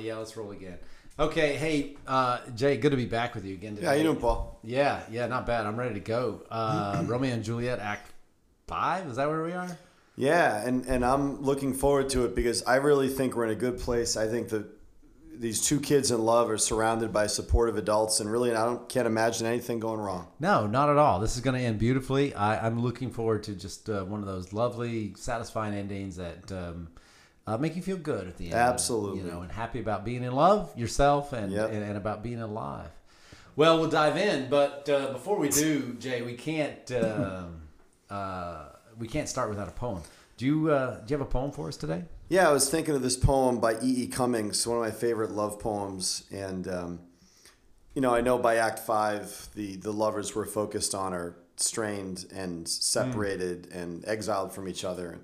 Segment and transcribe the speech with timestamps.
[0.00, 0.78] yeah, let's roll again.
[1.18, 3.86] Okay, hey uh, Jay, good to be back with you again today.
[3.88, 4.60] Yeah, you doing, Paul?
[4.62, 5.66] Yeah, yeah, not bad.
[5.66, 6.42] I'm ready to go.
[6.50, 8.12] Uh, Romeo and Juliet, Act
[8.68, 9.06] Five.
[9.08, 9.76] Is that where we are?
[10.16, 13.56] Yeah, and and I'm looking forward to it because I really think we're in a
[13.56, 14.16] good place.
[14.16, 14.66] I think that
[15.38, 19.06] these two kids in love are surrounded by supportive adults, and really, I don't can't
[19.06, 20.28] imagine anything going wrong.
[20.40, 21.20] No, not at all.
[21.20, 22.34] This is going to end beautifully.
[22.34, 26.88] I, I'm looking forward to just uh, one of those lovely, satisfying endings that um,
[27.48, 28.54] uh, make you feel good at the end.
[28.54, 29.20] Absolutely.
[29.20, 31.72] You know, and happy about being in love yourself and, Yep.
[31.72, 32.90] and, and about being alive.
[33.56, 37.62] Well, we'll dive in, but uh, before we do, Jay, we can't um
[38.10, 38.66] uh,
[38.98, 40.02] we can't start without a poem.
[40.36, 42.04] Do you uh, do you have a poem for us today?
[42.28, 44.02] Yeah, I was thinking of this poem by E.
[44.04, 44.06] E.
[44.06, 47.00] Cummings, one of my favorite love poems, and um,
[47.94, 52.26] you know, I know by Act Five, the the lovers we're focused on are strained
[52.32, 55.22] and separated and exiled from each other, and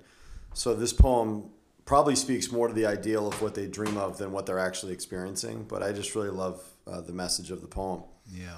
[0.53, 1.51] so this poem
[1.85, 4.93] probably speaks more to the ideal of what they dream of than what they're actually
[4.93, 5.65] experiencing.
[5.67, 8.03] But I just really love uh, the message of the poem.
[8.31, 8.57] Yeah.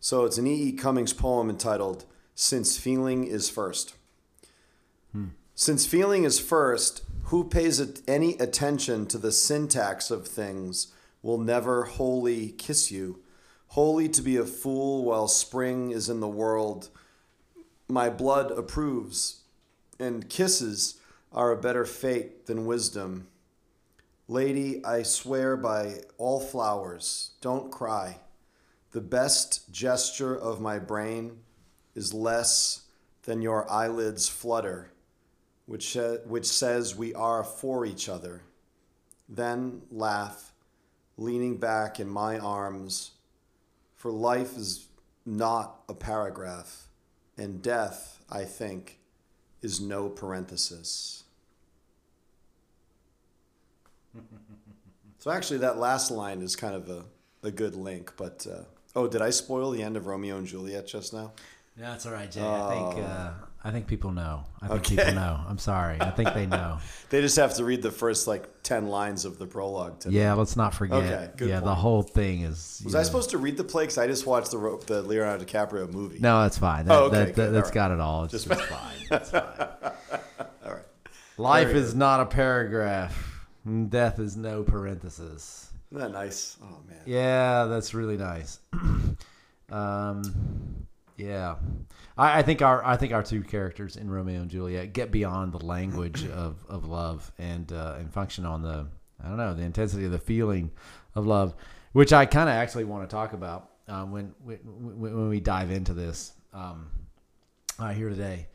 [0.00, 0.54] So it's an E.
[0.68, 0.72] E.
[0.72, 2.04] Cummings poem entitled
[2.34, 3.94] "Since Feeling Is First."
[5.60, 11.82] Since feeling is first, who pays any attention to the syntax of things will never
[11.82, 13.18] wholly kiss you.
[13.70, 16.90] Wholly to be a fool while spring is in the world,
[17.88, 19.40] my blood approves,
[19.98, 20.94] and kisses
[21.32, 23.28] are a better fate than wisdom.
[24.26, 28.18] Lady, I swear by all flowers, don't cry.
[28.92, 31.40] The best gesture of my brain
[31.94, 32.82] is less
[33.22, 34.92] than your eyelids flutter
[35.68, 38.40] which, sa- which says we are for each other.
[39.28, 40.54] Then laugh,
[41.18, 43.10] leaning back in my arms,
[43.94, 44.86] for life is
[45.26, 46.88] not a paragraph,
[47.36, 48.98] and death, I think,
[49.62, 51.24] is no parenthesis.
[55.18, 57.04] so actually, that last line is kind of a,
[57.42, 58.64] a good link, but uh,
[58.96, 61.32] oh, did I spoil the end of Romeo and Juliet just now?
[61.76, 62.42] No, that's all right, Jay.
[62.42, 63.30] I think uh,
[63.64, 64.44] I think people know.
[64.62, 64.96] I think Okay.
[64.96, 65.40] people know.
[65.48, 65.98] I'm sorry.
[66.00, 66.78] I think they know.
[67.10, 70.34] They just have to read the first like 10 lines of the prologue to Yeah,
[70.34, 70.98] let's not forget.
[71.02, 72.82] Okay, good yeah, the whole thing is.
[72.84, 73.84] Was I supposed to read the play?
[73.84, 76.18] Because I just watched the the Leonardo DiCaprio movie.
[76.20, 76.84] No, that's fine.
[76.84, 78.24] That, Oh, okay, that, that, that's All got it all.
[78.24, 78.94] It's Just- just fine.
[79.08, 79.42] Fine.
[80.64, 80.82] All right.
[81.38, 83.46] Life is not a paragraph.
[83.88, 85.70] Death is no parenthesis.
[85.90, 86.58] Isn't that nice?
[86.62, 87.00] Oh, man.
[87.06, 88.60] Yeah, that's really nice.
[89.70, 90.86] um,
[91.18, 91.56] yeah,
[92.16, 95.52] I, I think our I think our two characters in Romeo and Juliet get beyond
[95.52, 98.86] the language of, of love and uh, and function on the
[99.22, 100.70] I don't know the intensity of the feeling
[101.16, 101.54] of love,
[101.92, 104.58] which I kind of actually want to talk about um, when, when
[105.00, 106.88] when we dive into this um,
[107.80, 108.46] uh, here today.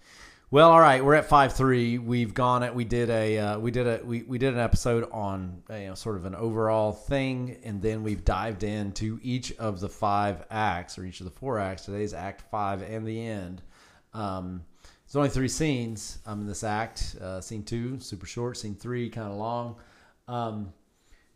[0.53, 1.97] Well, all right, we're at five three.
[1.97, 5.09] We've gone at we did a uh, we did a we, we did an episode
[5.11, 9.79] on you know sort of an overall thing, and then we've dived into each of
[9.79, 11.85] the five acts or each of the four acts.
[11.85, 13.63] Today's Act five and the end.
[14.13, 14.61] Um,
[15.07, 17.15] there's only three scenes um, in this act.
[17.19, 18.55] Uh, scene two, super short.
[18.55, 19.77] Scene three, kind of long.
[20.27, 20.71] Um,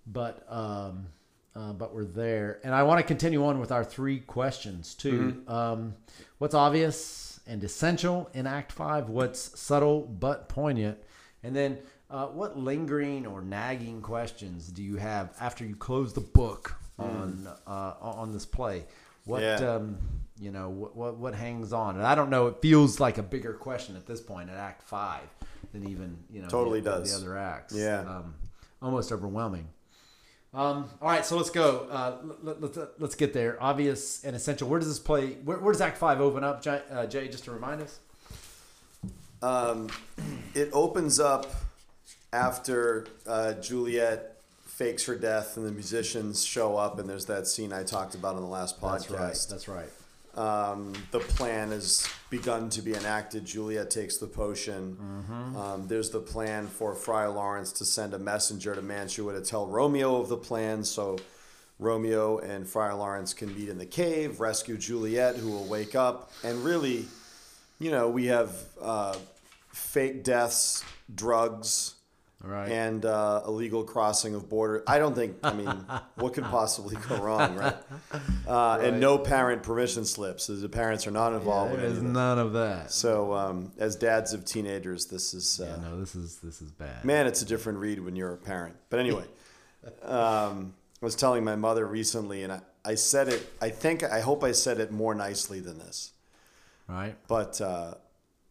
[0.05, 1.07] but um,
[1.55, 5.41] uh, but we're there, and I want to continue on with our three questions too.
[5.47, 5.95] Um,
[6.37, 9.09] what's obvious and essential in Act Five?
[9.09, 10.97] What's subtle but poignant?
[11.43, 16.21] And then, uh, what lingering or nagging questions do you have after you close the
[16.21, 18.85] book on uh, on this play?
[19.25, 19.55] What Yeah.
[19.75, 19.97] um,
[20.39, 21.95] you know what, what what hangs on?
[21.95, 22.47] And I don't know.
[22.47, 25.23] It feels like a bigger question at this point at Act Five
[25.73, 27.11] than even you know Totally the, does.
[27.11, 27.75] the other acts.
[27.75, 28.01] Yeah.
[28.01, 28.35] um,
[28.81, 29.67] almost overwhelming.
[30.53, 31.87] Um, all right, so let's go.
[31.89, 33.61] Uh, let, let, let, let's get there.
[33.61, 34.67] Obvious and essential.
[34.67, 35.33] Where does this play?
[35.43, 37.27] Where, where does Act Five open up, Jay, uh, Jay?
[37.27, 37.99] Just to remind us.
[39.41, 39.89] Um,
[40.55, 41.51] it opens up
[42.33, 47.73] after uh, Juliet fakes her death and the musicians show up, and there's that scene
[47.73, 48.91] I talked about in the last podcast.
[48.91, 49.19] That's right.
[49.19, 49.49] podcast.
[49.49, 49.89] That's right.
[50.37, 53.43] Um, the plan has begun to be enacted.
[53.43, 54.95] Juliet takes the potion.
[54.95, 55.57] Mm-hmm.
[55.57, 59.65] Um, there's the plan for Friar Lawrence to send a messenger to Mantua to tell
[59.65, 60.83] Romeo of the plan.
[60.83, 61.17] So
[61.79, 66.31] Romeo and Friar Lawrence can meet in the cave, rescue Juliet, who will wake up.
[66.43, 67.05] And really,
[67.79, 69.17] you know, we have uh,
[69.69, 70.83] fake deaths,
[71.13, 71.95] drugs.
[72.43, 72.69] Right.
[72.71, 74.83] And uh, illegal crossing of border.
[74.87, 75.37] I don't think.
[75.43, 75.67] I mean,
[76.15, 77.75] what could possibly go wrong, right?
[78.47, 80.45] Uh, And no parent permission slips.
[80.47, 82.91] The parents are not involved with There's none of that.
[82.91, 86.71] So, um, as dads of teenagers, this is uh, Yeah, no, this is this is
[86.71, 87.03] bad.
[87.03, 88.75] man, it's a different read when you're a parent.
[88.91, 89.25] But anyway,
[90.03, 93.51] um, I was telling my mother recently, and I, I said it.
[93.59, 96.11] I think I hope I said it more nicely than this.
[96.87, 97.15] Right.
[97.27, 97.95] But uh,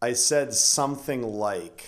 [0.01, 1.85] I said something like,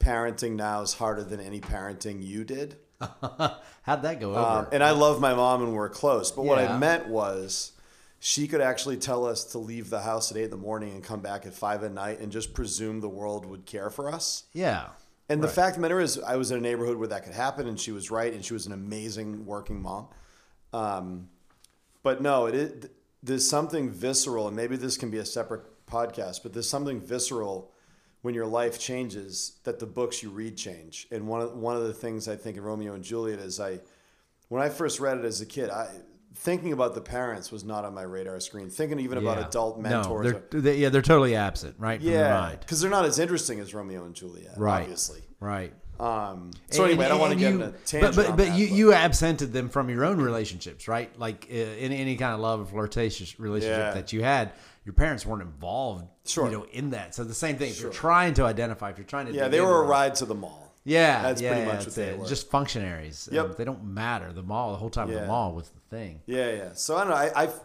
[0.00, 4.40] "Parenting now is harder than any parenting you did." How'd that go over?
[4.40, 6.30] Um, and I love my mom and we're close.
[6.32, 7.72] But what I meant was
[8.18, 11.04] she could actually tell us to leave the house at eight in the morning and
[11.04, 14.44] come back at five at night and just presume the world would care for us.
[14.52, 14.88] yeah.
[15.30, 15.54] And the Right.
[15.54, 17.78] fact of the matter is, I was in a neighborhood where that could happen, and
[17.78, 20.08] she was right, and she was an amazing working mom.
[20.72, 21.28] Um,
[22.02, 22.86] but no, it is,
[23.22, 27.70] there's something visceral, and maybe this can be a separate podcast, but there's something visceral
[28.28, 31.06] when your life changes that the books you read change.
[31.10, 33.80] And one of one of the things I think in Romeo and Juliet is I,
[34.48, 35.88] when I first read it as a kid, I
[36.34, 38.68] thinking about the parents was not on my radar screen.
[38.68, 40.26] Thinking even about adult mentors.
[40.34, 42.02] No, they're, they, yeah, they're totally absent, right?
[42.02, 44.82] From yeah, because they're not as interesting as Romeo and Juliet, Right.
[44.82, 45.22] obviously.
[45.40, 45.72] Right.
[45.98, 48.14] Um, so And- anyway, I don't want to get you- in a tangent.
[48.14, 51.18] But but, but that, you you absented them from your own relationships, right?
[51.18, 53.94] Like uh, in any kind of love or flirtatious relationship Yeah.
[53.94, 54.52] that you had,
[54.88, 56.46] your parents weren't involved, Sure.
[56.46, 57.14] you know, in that.
[57.14, 57.70] So the same thing.
[57.72, 60.24] If you're trying to identify, if you're trying to, yeah, they were a ride to
[60.24, 60.72] the mall.
[60.84, 62.18] Yeah, That's yeah, pretty yeah, much what they it.
[62.18, 62.26] were.
[62.26, 63.28] Just functionaries.
[63.30, 63.44] Yep.
[63.44, 64.32] Um, they don't matter.
[64.32, 66.22] The mall, the whole time, the mall was the thing.
[66.24, 66.68] Yeah, yeah.
[66.72, 67.16] So I don't know.
[67.16, 67.60] I, I've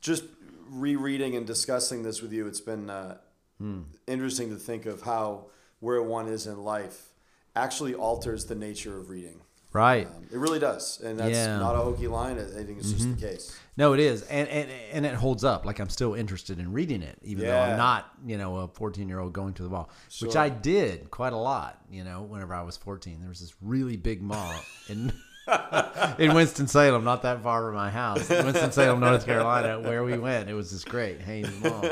[0.00, 0.22] just
[0.68, 2.46] rereading and discussing this with you.
[2.46, 3.16] It's been uh,
[3.58, 3.80] Hmm.
[4.06, 5.46] interesting to think of how
[5.80, 7.08] where one is in life
[7.56, 9.40] actually alters the nature of reading.
[9.72, 10.06] Right.
[10.06, 11.48] Um, it really does, and that's Yeah.
[11.48, 11.60] Mm-hmm.
[11.60, 12.38] not a hokey line.
[12.38, 13.58] I I think it's just the case.
[13.80, 15.64] No, it is, and, and and it holds up.
[15.64, 19.08] Like I'm still interested in reading it, even though I'm not, you know, a 14
[19.08, 19.88] year old going to the mall,
[20.20, 21.80] which I did quite a lot.
[21.90, 24.54] You know, whenever I was 14, there was this really big mall
[24.90, 25.12] in
[26.18, 30.18] in Winston Salem, not that far from my house, Winston Salem, North Carolina, where we
[30.18, 30.50] went.
[30.50, 31.84] It was just great, Hanes Mall.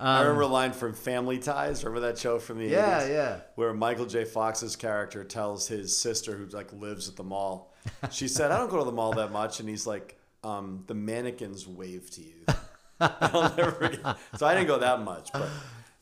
[0.00, 1.84] I remember a line from Family Ties.
[1.84, 3.08] Remember that show from the Um, Yeah, 80s?
[3.10, 3.36] yeah.
[3.54, 4.24] Where Michael J.
[4.24, 7.72] Fox's character tells his sister, who like lives at the mall,
[8.10, 10.94] she said, "I don't go to the mall that much," and he's like, um, "The
[10.94, 12.44] mannequins wave to you."
[13.00, 14.16] I'll never forget.
[14.36, 15.48] So I didn't go that much, but uh,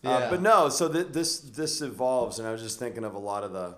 [0.03, 0.31] Yeah.
[0.31, 0.69] but no.
[0.69, 3.77] So th- this this evolves, and I was just thinking of a lot of the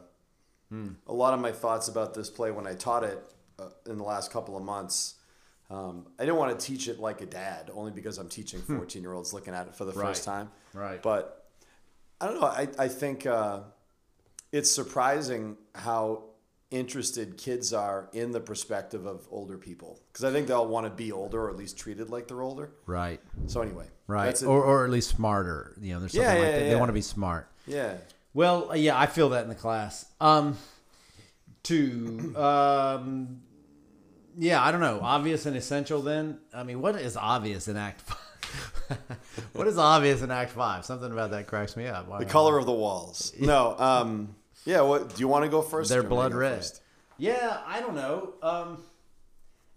[1.06, 3.22] a lot of my thoughts about this play when I taught it
[3.58, 5.16] uh, in the last couple of months.
[5.68, 9.02] Um, I didn't want to teach it like a dad, only because I'm teaching 14
[9.02, 10.50] year olds looking at it for the first time.
[10.72, 11.00] Right.
[11.02, 11.46] But
[12.20, 12.46] I don't know.
[12.46, 13.60] I, I think uh,
[14.50, 16.24] it's surprising how
[16.72, 20.90] interested kids are in the perspective of older people because I think they'll want to
[20.90, 22.72] be older or at least treated like they're older.
[22.86, 23.20] Right.
[23.46, 24.42] So anyway, Right.
[24.42, 25.76] Or, or at least smarter.
[25.80, 26.68] You know, there's something Yeah, like yeah, that.
[26.70, 27.48] They want to be smart.
[27.66, 27.94] yeah.
[28.34, 30.06] Well, uh, yeah, I feel that in the class.
[30.20, 30.56] Um,
[31.64, 33.42] to um,
[34.38, 35.00] yeah, I don't know.
[35.02, 36.00] Obvious and essential.
[36.02, 38.98] Then, I mean, what is obvious in Act Five?
[39.52, 40.84] what is obvious in Act Five?
[40.84, 42.08] Something about that cracks me up.
[42.08, 43.32] Why The color of the walls.
[43.38, 43.76] No.
[43.78, 44.34] Um,
[44.64, 44.80] yeah.
[44.82, 45.90] What do you want to go first?
[45.90, 46.56] They're or do you want blood me red.
[46.58, 46.82] first?
[47.18, 48.34] Yeah, I don't know.
[48.42, 48.82] Um,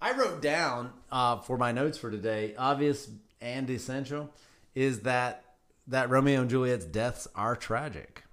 [0.02, 3.10] I wrote down uh, for my notes for today, obvious
[3.42, 4.32] and essential,
[4.74, 5.44] is that
[5.88, 8.24] that Romeo and Juliet's deaths are tragic.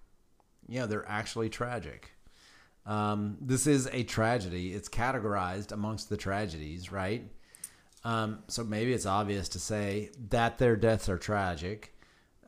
[0.69, 2.12] Yeah, they're actually tragic.
[2.87, 4.72] Um, this is a tragedy.
[4.72, 7.31] It's categorized amongst the tragedies, right?
[8.05, 11.94] Um, so maybe it's obvious to say that their deaths are tragic.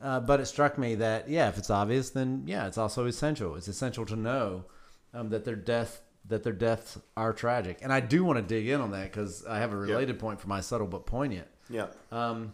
[0.01, 3.55] Uh, but it struck me that yeah, if it's obvious, then yeah, it's also essential.
[3.55, 4.65] It's essential to know
[5.13, 7.79] um, that their death that their deaths are tragic.
[7.81, 10.41] And I do want to dig in on that because I have a related point
[10.41, 11.47] for my subtle but poignant.
[11.69, 11.87] Yeah.
[12.11, 12.53] Um,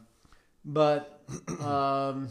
[0.65, 1.21] but
[1.61, 2.29] um,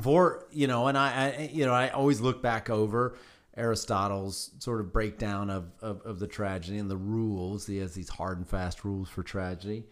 [0.00, 3.16] for you know, and I, I you know I always look back over
[3.56, 7.66] Aristotle's sort of breakdown of, of, of the tragedy and the rules.
[7.66, 9.84] He has these hard and fast rules for tragedy,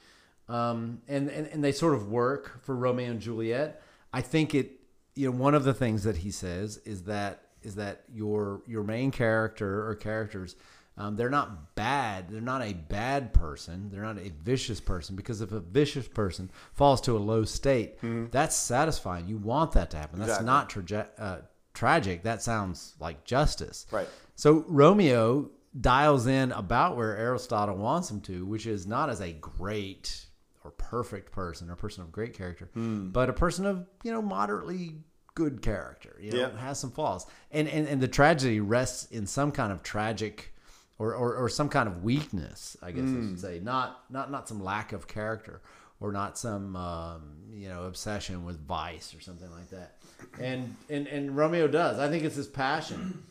[0.50, 3.82] um, and, and and they sort of work for Romeo and Juliet.
[4.12, 4.80] I think it
[5.14, 8.82] you know one of the things that he says is that is that your your
[8.82, 10.56] main character or characters
[11.00, 12.28] um, they're not bad.
[12.28, 13.88] They're not a bad person.
[13.90, 17.98] They're not a vicious person because if a vicious person falls to a low state,
[18.30, 19.26] that's satisfying.
[19.26, 20.18] You want that to happen.
[20.18, 20.46] That's Exactly.
[20.46, 21.38] not traje- uh,
[21.72, 22.24] tragic.
[22.24, 23.86] That sounds like justice.
[23.90, 24.08] Right.
[24.36, 29.32] So Romeo dials in about where Aristotle wants him to, which is not as a
[29.32, 30.26] great
[30.70, 34.96] or perfect person or person of great character, but a person of you know moderately
[35.34, 36.16] good character.
[36.20, 36.56] You know, Yeah.
[36.58, 40.54] has some flaws, and, and and the tragedy rests in some kind of tragic.
[40.98, 44.46] Or, or, or some kind of weakness, I guess I should say, not not not
[44.46, 45.62] some lack of character,
[45.98, 47.22] or not some um,
[47.54, 49.96] you know obsession with vice or something like that.
[50.38, 51.98] And and and Romeo does.
[51.98, 53.22] I think it's his passion.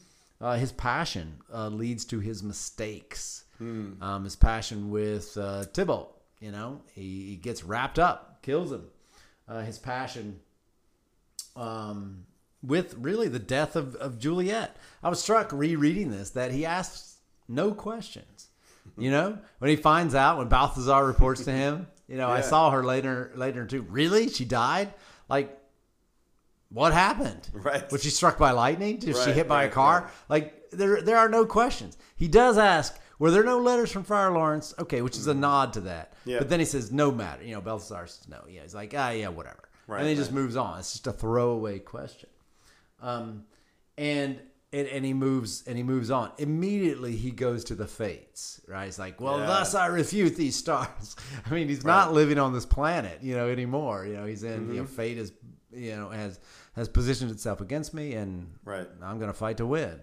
[0.42, 3.44] Uh, his passion uh, leads to his mistakes.
[3.60, 8.86] Um, his passion with uh, Tybalt, you know, he, he gets wrapped up, kills him.
[9.48, 10.40] Uh, his passion
[11.56, 12.26] um,
[12.62, 14.78] with really the death of, of Juliet.
[15.02, 17.18] I was struck rereading this that he asks
[17.48, 18.48] no questions.
[18.98, 22.72] You know, when he finds out when Balthazar reports to him, you know, I saw
[22.72, 23.84] her later later too.
[23.84, 24.94] Really, she died.
[25.30, 25.60] Like
[26.70, 27.50] what happened?
[27.54, 27.92] Right.
[27.92, 29.02] Was she struck by lightning?
[29.06, 30.02] Was she hit by a car?
[30.02, 30.12] right.
[30.30, 31.98] Like there, there are no questions.
[32.16, 34.74] He does ask, were there no letters from Friar Lawrence?
[34.80, 36.14] Okay, which is a nod to that.
[36.22, 36.30] Mm-hmm.
[36.32, 36.40] Yeah.
[36.40, 37.44] But then he says, no matter.
[37.44, 38.44] You know, Balthazar says no.
[38.50, 39.70] Yeah, he's like, ah, yeah, whatever.
[39.88, 40.80] Right, and then he just moves on.
[40.80, 42.30] It's just a throwaway question.
[43.02, 43.44] Um,
[43.98, 44.40] and
[44.72, 46.32] and, and he moves and he moves on.
[46.38, 48.86] Immediately he goes to the fates, right?
[48.86, 49.48] He's like, Well, Yeah.
[49.48, 51.16] thus I refute these stars.
[51.46, 54.06] I mean, he's not living on this planet, you know, anymore.
[54.06, 54.74] You know, he's in Mm-hmm.
[54.74, 55.32] you know, fate is
[55.72, 56.40] you know, has
[56.76, 58.88] has positioned itself against me and Right.
[59.02, 60.02] I'm gonna fight to win.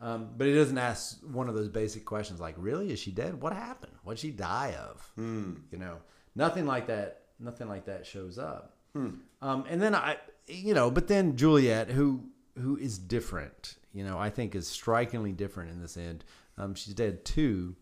[0.00, 2.90] Um, but he doesn't ask one of those basic questions like, Really?
[2.90, 3.40] Is she dead?
[3.40, 3.92] What happened?
[4.02, 5.10] What'd she die of?
[5.14, 5.54] Hmm.
[5.70, 5.98] You know,
[6.34, 7.22] nothing like that.
[7.38, 8.76] Nothing like that shows up.
[8.94, 9.10] Hmm.
[9.40, 10.16] Um, and then I,
[10.46, 12.24] you know, but then Juliet, who
[12.58, 16.24] who is different, you know, I think is strikingly different in this end.
[16.58, 17.76] Um, she's dead too,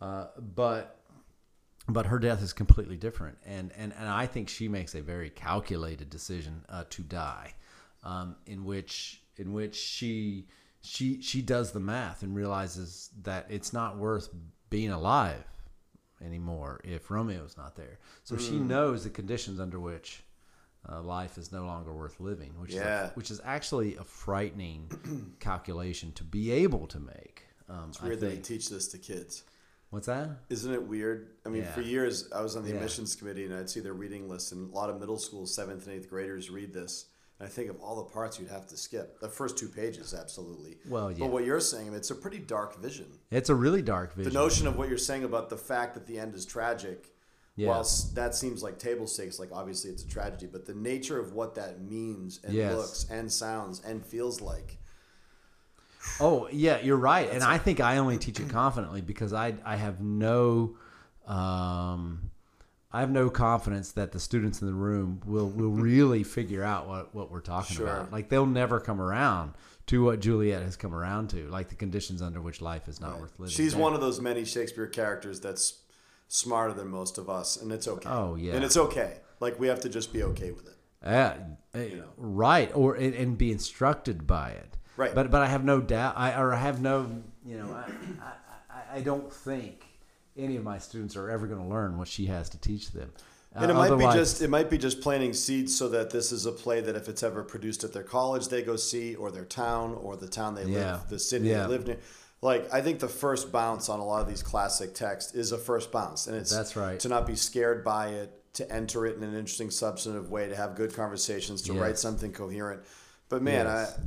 [0.00, 1.00] uh, but
[1.88, 5.30] but her death is completely different, and and and I think she makes a very
[5.30, 7.54] calculated decision uh, to die,
[8.02, 10.46] um, in which in which she
[10.86, 14.28] she she does the math and realizes that it's not worth
[14.70, 15.44] being alive
[16.20, 17.98] anymore if Romeo's not there.
[18.24, 18.68] So she Hmm.
[18.68, 20.22] knows the conditions under which
[20.88, 23.06] uh, life is no longer worth living, which is Yeah.
[23.08, 27.42] a, which is actually a frightening calculation to be able to make.
[27.68, 29.42] Um, It's weird that they teach this to kids.
[29.90, 30.30] What's that?
[30.48, 31.30] Isn't it weird?
[31.44, 31.72] I mean, Yeah.
[31.74, 32.76] for years I was on the Yeah.
[32.76, 35.86] admissions committee and I'd see their reading list, and a lot of middle school seventh
[35.88, 37.06] and eighth graders read this.
[37.38, 39.20] And I think of all the parts you'd have to skip.
[39.20, 40.78] The first two pages, absolutely.
[40.88, 41.18] Well, yeah.
[41.20, 43.06] But what you're saying, it's a pretty dark vision.
[43.30, 44.32] It's a really dark vision.
[44.32, 47.12] The notion of what you're saying about the fact that the end is tragic,
[47.56, 47.68] Yeah.
[47.68, 51.32] whilst that seems like table stakes, like obviously it's a tragedy, but the nature of
[51.34, 52.74] what that means and Yes.
[52.74, 54.78] looks and sounds and feels like.
[56.20, 59.74] Oh yeah, you're right, and I think I only teach it confidently because I I
[59.76, 60.76] have no,
[61.26, 62.30] um,
[62.96, 66.88] I have no confidence that the students in the room will will really figure out
[66.88, 67.86] what what we're talking Sure.
[67.86, 68.10] about.
[68.12, 69.52] Like they'll never come around
[69.88, 73.20] to what Juliet has come around to, like the conditions under which life is not
[73.20, 73.52] worth living.
[73.52, 75.80] She's one of those many Shakespeare characters that's
[76.26, 78.08] smarter than most of us, and it's okay.
[78.08, 78.54] Oh, yeah.
[78.54, 79.18] and it's okay.
[79.40, 80.76] Like we have to just be okay with it.
[81.04, 81.36] Yeah,
[81.74, 82.08] uh, know.
[82.16, 84.76] right, or and, and be instructed by it.
[84.96, 85.14] Right.
[85.14, 86.14] But but I have no doubt.
[86.16, 87.22] I or I have no.
[87.44, 87.90] You know, I,
[88.24, 88.32] I-
[88.92, 89.85] I don't think
[90.36, 93.10] any of my students are ever going to learn what she has to teach them.
[93.54, 96.30] And it Uh, might be just it might be just planting seeds so that this
[96.30, 99.30] is a play that if it's ever produced at their college, they go see, or
[99.30, 100.96] their town, or the town they Yeah.
[100.96, 101.62] live, the city Yeah.
[101.62, 101.98] they live near.
[102.42, 105.58] Like I think the first bounce on a lot of these classic texts is a
[105.58, 107.00] first bounce, and it's That's right.
[107.00, 110.56] to not be scared by it, to enter it in an interesting, substantive way, to
[110.56, 112.82] have good conversations, to write something coherent.
[113.30, 113.92] But man, Yes.
[113.98, 114.00] I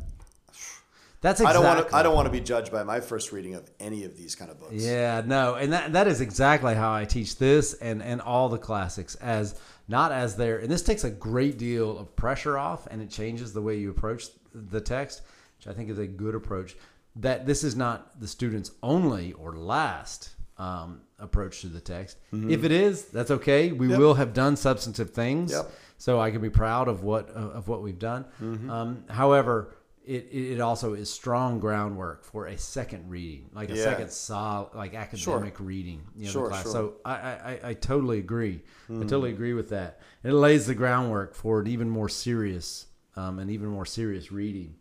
[1.22, 1.64] That's I exactly.
[1.66, 4.06] don't want to I don't want to be judged by my first reading of any
[4.06, 4.76] of these kind of books.
[4.76, 8.58] Yeah, no, and that that is exactly how I teach this and and all the
[8.58, 9.60] classics as
[9.90, 13.52] not as their and this takes a great deal of pressure off and it changes
[13.54, 15.22] the way you approach the text,
[15.58, 16.78] which I think is a good approach.
[17.18, 22.18] That this is not the student's only or last um, approach to the text.
[22.32, 23.72] If it is, that's okay.
[23.74, 24.00] We Yep.
[24.00, 25.70] will have done substantive things, Yep.
[25.98, 28.24] so I can be proud of what of what we've done.
[28.70, 29.74] Um, however.
[30.06, 33.84] It, it also is strong groundwork for a second reading, like a Yeah.
[33.84, 36.72] second sol like academic reading you know, Sure, sure.
[36.72, 38.62] So I, I, I- totally agree.
[38.89, 39.01] I Hmm.
[39.01, 40.00] totally agree with that.
[40.24, 44.32] And it lays the groundwork for an even more serious, um, an even more serious
[44.32, 44.75] reading.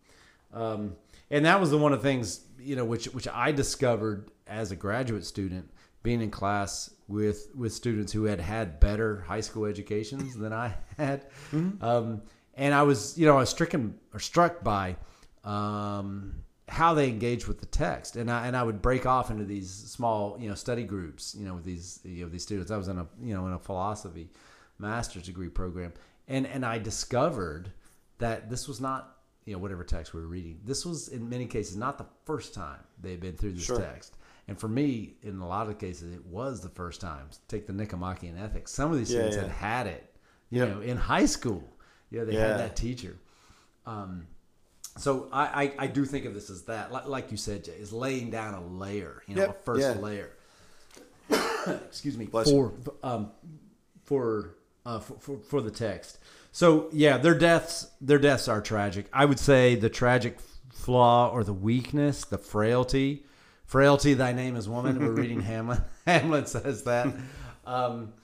[0.54, 0.94] Um,
[1.30, 4.70] and that was the one of the things you know which which I discovered as
[4.72, 5.68] a graduate student,
[6.02, 10.74] being in class with with students who had had better high school educations than I
[10.96, 11.26] had.
[11.52, 11.84] Mm-hmm.
[11.84, 12.22] Um,
[12.58, 14.96] and I was you know I was stricken or struck by
[15.44, 16.34] um,
[16.68, 19.70] how they engage with the text, and I and I would break off into these
[19.70, 22.70] small you know study groups, you know, with these you know these students.
[22.70, 24.28] I was in a you know in a philosophy
[24.78, 25.92] master's degree program,
[26.26, 27.70] and and I discovered
[28.18, 30.60] that this was not you know whatever text we were reading.
[30.64, 33.78] This was in many cases not the first time they had been through this Sure.
[33.80, 34.16] text.
[34.48, 37.28] And for me, in a lot of cases, it was the first time.
[37.48, 38.72] Take the Nicomachean Ethics.
[38.72, 39.42] Some of these Yeah, students yeah.
[39.42, 40.16] had had it,
[40.48, 40.68] you Yep.
[40.70, 41.62] know, in high school.
[42.10, 42.48] Yeah, they Yeah.
[42.48, 43.16] had that teacher.
[43.86, 44.26] Um,
[44.96, 47.72] so I, I, I do think of this as that, like, like you said, Jay,
[47.72, 50.02] is laying down a layer, you know, Yep, a first yeah.
[50.02, 50.30] layer.
[51.66, 52.72] Excuse me Bless for
[53.02, 53.30] um,
[54.04, 54.54] for,
[54.86, 56.18] uh, for for for the text.
[56.52, 59.06] So yeah, their deaths their deaths are tragic.
[59.12, 60.38] I would say the tragic
[60.72, 63.24] flaw or the weakness, the frailty,
[63.66, 64.14] frailty.
[64.14, 64.98] Thy name is woman.
[64.98, 65.80] We're reading Hamlet.
[66.06, 67.08] Hamlet says that.
[67.66, 68.14] Um,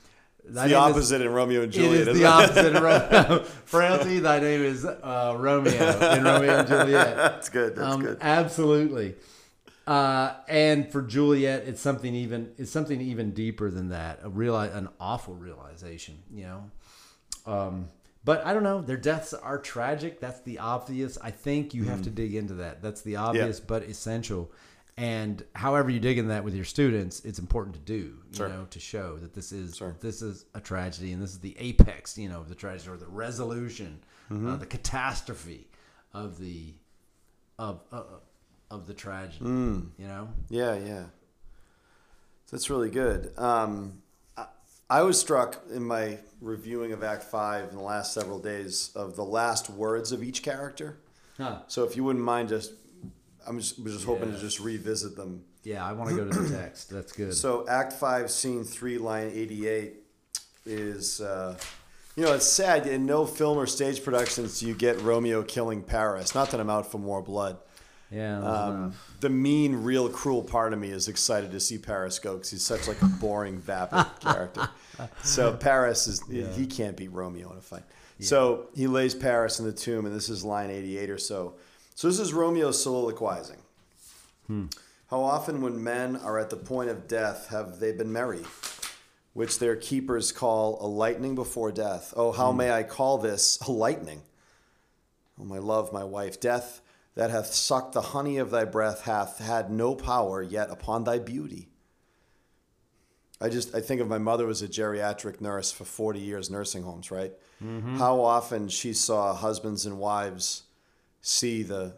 [0.46, 1.92] thy the name is- opposite in Romeo and Juliet.
[1.94, 2.26] is isn't the it?
[2.26, 3.44] opposite in Romeo.
[3.64, 5.72] Frailty, thy name is uh, Romeo
[6.12, 7.16] in Romeo and Juliet.
[7.16, 7.76] That's good.
[7.76, 8.18] That's Um, good.
[8.20, 9.14] Absolutely.
[9.86, 14.20] Uh, and for Juliet, it's something even it's something even deeper than that.
[14.22, 16.70] A real an awful realization, you know.
[17.46, 17.88] Um,
[18.24, 18.80] But I don't know.
[18.80, 20.20] Their deaths are tragic.
[20.20, 21.18] That's the obvious.
[21.22, 22.80] I think you have to dig into that.
[22.80, 24.50] That's the obvious but essential.
[24.96, 27.94] And however you dig in that with your students, it's important to do.
[28.30, 28.48] You Sure.
[28.48, 29.96] know, to show that this is Sure.
[30.00, 32.16] this is a tragedy and this is the apex.
[32.16, 35.66] You know, of the tragedy or the resolution, uh, the catastrophe
[36.12, 36.74] of the
[37.58, 38.02] of uh,
[38.70, 39.44] of the tragedy.
[39.44, 40.28] You know.
[40.48, 41.06] Yeah, yeah.
[42.50, 43.36] That's really good.
[43.36, 44.02] Um,
[44.36, 44.46] I,
[44.88, 49.16] I was struck in my reviewing of Act Five in the last several days of
[49.16, 50.98] the last words of each character.
[51.36, 51.62] Huh.
[51.66, 52.72] So if you wouldn't mind, just
[53.46, 55.44] I'm just, was just hoping to just revisit them.
[55.62, 56.90] Yeah, I want to go to the text.
[56.90, 57.34] That's good.
[57.34, 59.94] So Act Five, Scene Three, Line Eighty-eight
[60.66, 61.56] is, uh,
[62.16, 62.86] you know, it's sad.
[62.86, 66.34] In no film or stage productions do you get Romeo killing Paris.
[66.34, 67.56] Not that I'm out for more blood.
[68.10, 68.40] yeah.
[68.42, 72.50] Um, the mean, real, cruel part of me is excited to see Paris go because
[72.50, 74.68] he's such like a boring, vapid character.
[75.22, 76.22] So Paris is
[76.56, 77.84] he can't beat Romeo in a fight.
[78.20, 81.54] So he lays Paris in the tomb, and this is line eighty-eight or so.
[81.94, 83.58] So this is Romeo soliloquizing.
[85.10, 88.42] How often, when men are at the point of death, have they been merry?
[89.32, 92.12] Which their keepers call a lightning before death.
[92.16, 94.22] Oh, how may I call this a lightning?
[95.40, 96.80] Oh, my love, my wife, death
[97.14, 101.18] that hath sucked the honey of thy breath hath had no power yet upon thy
[101.18, 101.68] beauty.
[103.40, 106.82] I just I think of my mother was a geriatric nurse for 40 years nursing
[106.82, 107.32] homes, right?
[107.62, 107.98] Mm-hmm.
[107.98, 110.63] How often she saw husbands and wives
[111.24, 111.94] see the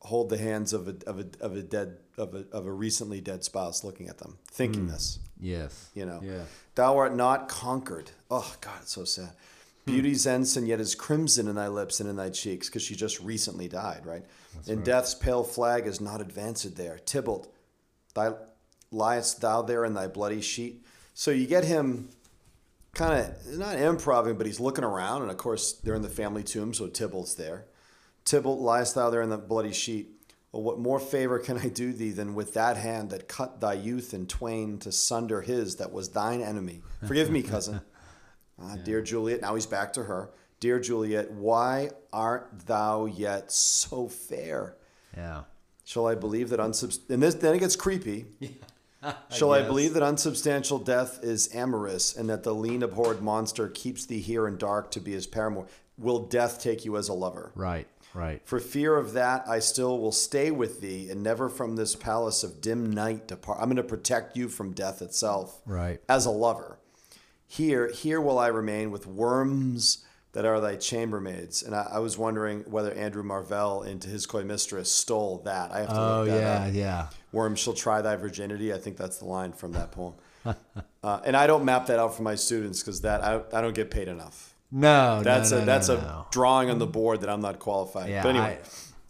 [0.00, 3.20] hold the hands of a of a of a dead of a of a recently
[3.20, 4.88] dead spouse looking at them, thinking hmm.
[4.88, 5.18] this.
[5.38, 5.90] yes.
[5.94, 6.44] You know, Yeah.
[6.74, 8.10] thou art not conquered.
[8.30, 9.34] Oh God, it's so sad.
[9.84, 9.92] Hmm.
[9.92, 13.20] Beauty's ensign yet is crimson in thy lips and in thy cheeks, because she just
[13.20, 14.24] recently died, right?
[14.66, 16.98] and death's pale flag is not advanced there.
[16.98, 17.54] Tybalt,
[18.14, 18.32] thy
[18.90, 20.84] liest thou there in thy bloody sheet.
[21.14, 22.08] So you get him
[22.94, 26.42] kind of not improving, but he's looking around, and of course they're in the family
[26.42, 27.66] tomb, so Tybalt's there.
[28.30, 30.08] Tybalt, liest thou there in the bloody sheet?
[30.52, 33.72] Well, what more favor can I do thee than with that hand that cut thy
[33.72, 36.82] youth in twain to sunder his that was thine enemy?
[37.06, 37.80] Forgive me, cousin.
[38.62, 40.32] Ah, Dear Juliet, now he's back to her.
[40.60, 44.76] Dear Juliet, why art thou yet so fair?
[45.16, 45.44] Yeah.
[45.84, 48.26] Shall I believe that unsubst- and this then it gets creepy.
[49.30, 49.66] Shall I guess.
[49.68, 54.46] believe that unsubstantial death is amorous, and that the lean abhorred monster keeps thee here
[54.46, 55.66] in dark to be his paramour?
[55.96, 57.52] Will death take you as a lover?
[57.54, 57.88] Right.
[58.14, 58.42] Right.
[58.44, 62.42] For fear of that, I still will stay with thee, and never from this palace
[62.42, 63.58] of dim night depart.
[63.60, 66.00] I'm going to protect you from death itself, Right.
[66.08, 66.78] as a lover.
[67.46, 71.64] Here, here will I remain with worms that are thy chambermaids.
[71.64, 75.72] And I, I was wondering whether Andrew Marvell into his coy mistress stole that.
[75.72, 76.74] I have to Oh look that yeah, up.
[76.74, 77.06] yeah.
[77.32, 78.72] Worms shall try thy virginity.
[78.72, 80.14] I think that's the line from that poem.
[81.02, 83.74] uh, and I don't map that out for my students because that I, I don't
[83.74, 84.49] get paid enough.
[84.72, 86.26] No, That's no, a no, that's no, a no.
[86.30, 88.08] drawing on the board that I'm not qualified.
[88.08, 88.58] Yeah, but anyway,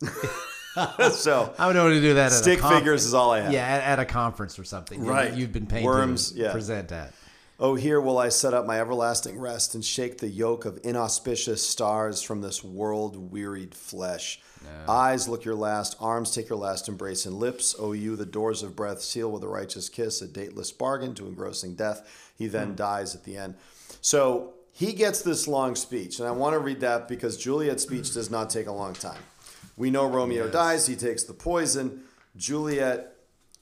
[1.12, 2.27] so I, I would to do that.
[2.27, 3.53] At stick figures is all I have.
[3.53, 5.05] Yeah, at, at a conference or something.
[5.05, 5.35] Right.
[5.35, 6.53] You've been paid Worms, to yeah.
[6.53, 7.12] present at.
[7.59, 11.66] Oh, here will I set up my everlasting rest and shake the yoke of inauspicious
[11.66, 14.40] stars from this world wearied flesh.
[14.88, 18.62] Eyes look your last, arms take your last embrace, and lips, O you, the doors
[18.62, 22.33] of breath, seal with a righteous kiss, a dateless bargain to engrossing death.
[22.37, 22.75] He then hmm.
[22.77, 23.57] dies at the end.
[24.01, 28.14] So he gets this long speech, and I want to read that because Juliet's speech
[28.14, 29.21] does not take a long time.
[29.77, 32.05] We know Romeo dies, he takes the poison.
[32.35, 33.14] Juliet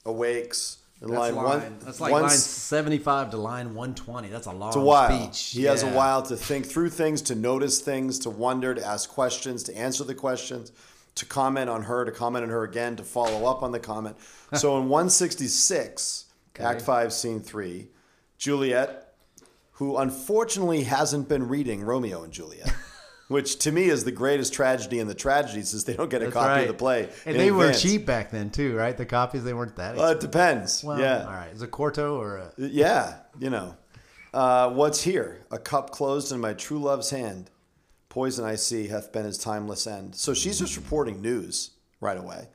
[0.07, 0.79] awakes.
[1.03, 4.29] In That's, line, line, one, that's like line 75 to line 120.
[4.29, 5.33] That's a long it's a while.
[5.33, 5.61] speech.
[5.61, 9.11] He has a while to think through things, to notice things, to wonder, to ask
[9.11, 10.71] questions, to answer the questions,
[11.17, 14.17] to comment on her, to comment on her again, to follow up on the comment.
[14.55, 16.27] So in 166,
[16.61, 17.89] Act 5, Scene 3,
[18.39, 19.08] Juliet,
[19.79, 22.73] who unfortunately hasn't been reading Romeo and Juliet,
[23.29, 26.27] which to me is the greatest tragedy in the tragedies, is they don't get a
[26.27, 26.61] That's copy right.
[26.63, 27.09] of the play.
[27.27, 28.97] And they were cheap back then, too, right?
[28.97, 30.17] The copies, they weren't that Uh, expensive.
[30.17, 30.85] it depends.
[30.85, 31.25] well, yeah.
[31.25, 31.53] All right.
[31.53, 32.53] Is it Quarto or a.
[32.59, 33.77] Yeah, you know.
[34.35, 35.41] Uh, what's here?
[35.51, 37.51] A cup closed in my true love's hand.
[38.09, 40.15] Poison I see hath been his timeless end.
[40.17, 42.49] So she's just reporting news right away.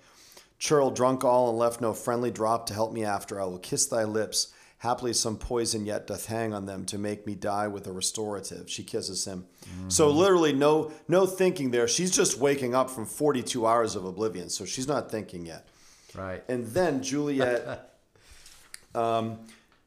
[0.59, 3.39] Churl drunk all and left no friendly drop to help me after.
[3.41, 4.53] I will kiss thy lips.
[4.84, 8.69] Happily some poison yet doth hang on them to make me die with a restorative.
[8.69, 9.46] She kisses him.
[9.88, 11.88] So literally no no thinking there.
[11.88, 14.50] She's just waking up from 42 hours of oblivion.
[14.50, 15.69] So she's not thinking yet.
[16.13, 16.43] Right.
[16.50, 17.96] And then Juliet,
[18.93, 19.39] um,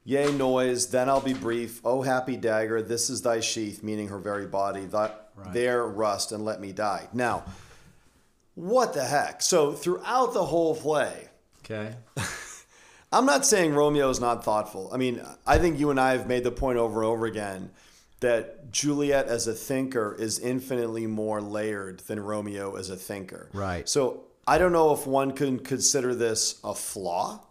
[0.05, 1.83] yea, noise, then I'll be brief.
[1.85, 4.87] O happy dagger, this is thy sheath, meaning her very body.
[4.87, 5.53] That Right.
[5.53, 7.07] there rust and let me die.
[7.13, 7.45] Now,
[8.55, 9.43] what the heck?
[9.43, 11.29] So throughout the whole play,
[11.63, 11.95] Okay.
[13.12, 14.90] I'm not saying Romeo is not thoughtful.
[14.92, 17.71] I mean, I think you and I have made the point over and over again
[18.21, 23.49] that Juliet as a thinker is infinitely more layered than Romeo as a thinker.
[23.53, 23.88] Right.
[23.88, 27.42] So I don't know if one can consider this a flaw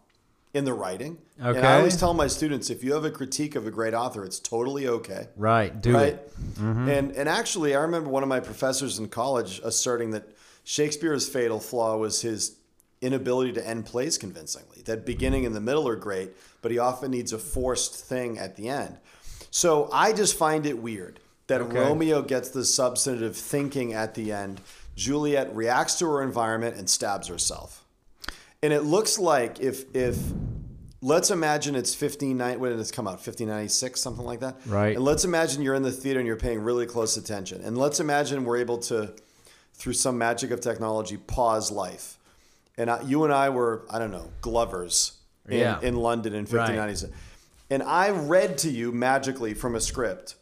[0.53, 1.17] in the writing.
[1.37, 1.67] And Okay.
[1.67, 4.39] I always tell my students if you have a critique of a great author, it's
[4.39, 5.27] totally okay.
[5.35, 5.79] Right.
[5.81, 6.13] Do right?
[6.13, 6.33] it.
[6.57, 10.23] And and actually, I remember one of my professors in college asserting that
[10.63, 12.57] Shakespeare's fatal flaw was his
[13.01, 14.74] inability to end plays convincingly.
[14.85, 18.55] That beginning and the middle are great, but he often needs a forced thing at
[18.55, 18.97] the end.
[19.51, 21.77] So I just find it weird that Okay.
[21.79, 24.61] Romeo gets the substantive thinking at the end.
[24.95, 27.83] Juliet reacts to her environment and stabs herself.
[28.63, 30.17] And it looks like if if
[31.01, 34.95] let's imagine it's 1590 when did this come out 1596 something like that Right.
[34.95, 37.99] and let's imagine you're in the theater and you're paying really close attention and let's
[37.99, 39.13] imagine we're able to
[39.75, 42.17] through some magic of technology pause life
[42.77, 45.13] and I, you and i were i don't know glovers
[45.47, 45.79] in, Yeah.
[45.81, 47.11] in london in 1596
[47.69, 50.35] and i read to you magically from a script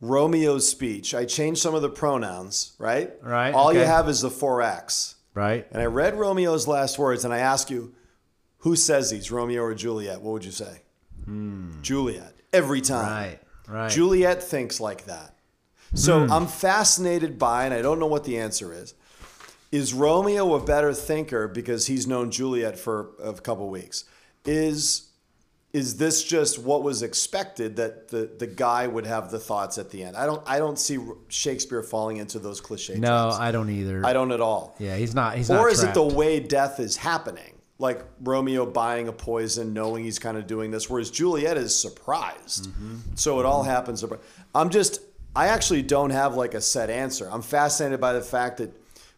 [0.00, 4.30] romeo's speech i changed some of the pronouns right Right, all you have is the
[4.30, 5.66] four acts Right.
[5.72, 7.92] and I read Romeo's last words, and I ask you,
[8.58, 10.20] who says these, Romeo or Juliet?
[10.20, 10.82] What would you say?
[11.82, 12.32] Juliet.
[12.52, 13.04] Every time.
[13.04, 13.12] Hmm.
[13.12, 13.38] Right.
[13.66, 13.90] Right.
[13.90, 13.94] Hmm.
[13.96, 15.34] Juliet thinks like that.
[15.94, 18.94] So I'm fascinated by, and I don't know what the answer is.
[19.74, 24.04] Is Romeo a better thinker because he's known Juliet for a couple weeks?
[24.44, 25.10] Is
[25.72, 29.90] is this just what was expected that the, the guy would have the thoughts at
[29.90, 30.16] the end?
[30.16, 33.38] I don't I don't see Shakespeare falling into those cliche no, traps.
[33.40, 34.06] I don't either.
[34.06, 35.36] I don't at all Yeah, he's not.
[35.36, 35.72] He's or not.
[35.72, 40.36] is it the way death is happening like romeo buying a poison knowing he's kind
[40.38, 42.98] of doing this whereas juliet is surprised Mm-hmm.
[43.16, 44.04] so it all happens
[44.54, 45.00] i'm just
[45.34, 48.70] i actually don't have like a set answer i'm fascinated by the fact that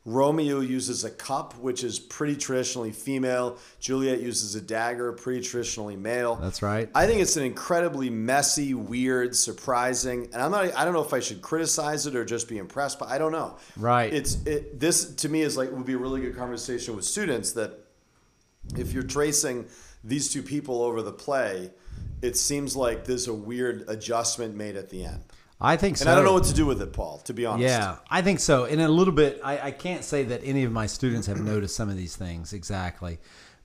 [0.07, 5.97] romeo uses a cup which is pretty traditionally female juliet uses a dagger pretty traditionally
[5.97, 6.89] male That's right.
[6.95, 10.77] I think it's an incredibly messy, weird, surprising, and I'm not.
[10.77, 13.33] I don't know if I should criticize it or just be impressed, but I don't
[13.33, 13.57] know.
[13.77, 14.13] Right.
[14.13, 14.79] It's it.
[14.79, 17.73] This to me is like would be a really good conversation with students that
[18.77, 19.67] if you're tracing
[20.05, 21.71] these two people over the play,
[22.23, 25.25] it seems like there's a weird adjustment made at the end,
[25.61, 26.03] I think so.
[26.05, 26.11] and.
[26.11, 27.19] I don't know what to do with it, Paul.
[27.25, 27.69] To be honest.
[27.69, 28.65] Yeah, I think so.
[28.65, 31.75] And a little bit, I, I can't say that any of my students have noticed
[31.77, 33.19] some of these things exactly,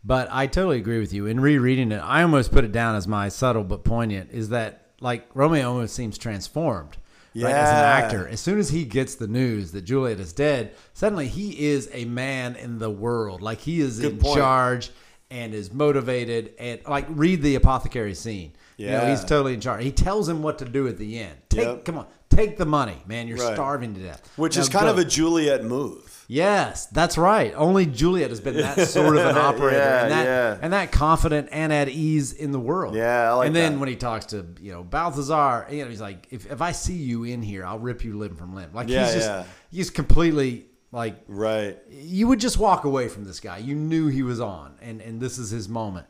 [0.04, 1.26] but I totally agree with you.
[1.26, 4.88] In rereading it, I almost put it down as my subtle but poignant is that
[5.02, 6.98] like Romeo almost seems transformed.
[7.34, 10.76] Right, as an actor, as soon as he gets the news that Juliet is dead,
[10.94, 13.42] suddenly he is a man in the world.
[13.42, 14.38] Like he is Good in point.
[14.38, 14.92] charge
[15.32, 16.54] and is motivated.
[16.60, 18.54] And like read the apothecary scene.
[18.78, 19.84] You know, he's totally in charge.
[19.84, 21.36] He tells him what to do at the end.
[21.50, 21.86] Take, Yep.
[21.86, 23.28] come on, take the money, man.
[23.28, 23.54] You're Right.
[23.54, 24.28] starving to death.
[24.38, 24.92] which Now is kind go.
[24.92, 26.26] of a Juliet move.
[26.28, 27.54] Yes, that's right.
[27.56, 30.58] Only Juliet has been that sort of an operator, Yeah, and that yeah.
[30.62, 32.96] and that confident and at ease in the world.
[32.96, 33.80] Yeah, like And then that.
[33.80, 36.96] when he talks to you know Balthazar, you know he's like, if, if I see
[36.96, 38.70] you in here, I'll rip you limb from limb.
[38.74, 39.44] Like Yeah, he's just yeah.
[39.70, 41.78] he's completely like Right.
[41.90, 43.58] you would just walk away from this guy.
[43.60, 46.08] You knew he was on, and and this is his moment.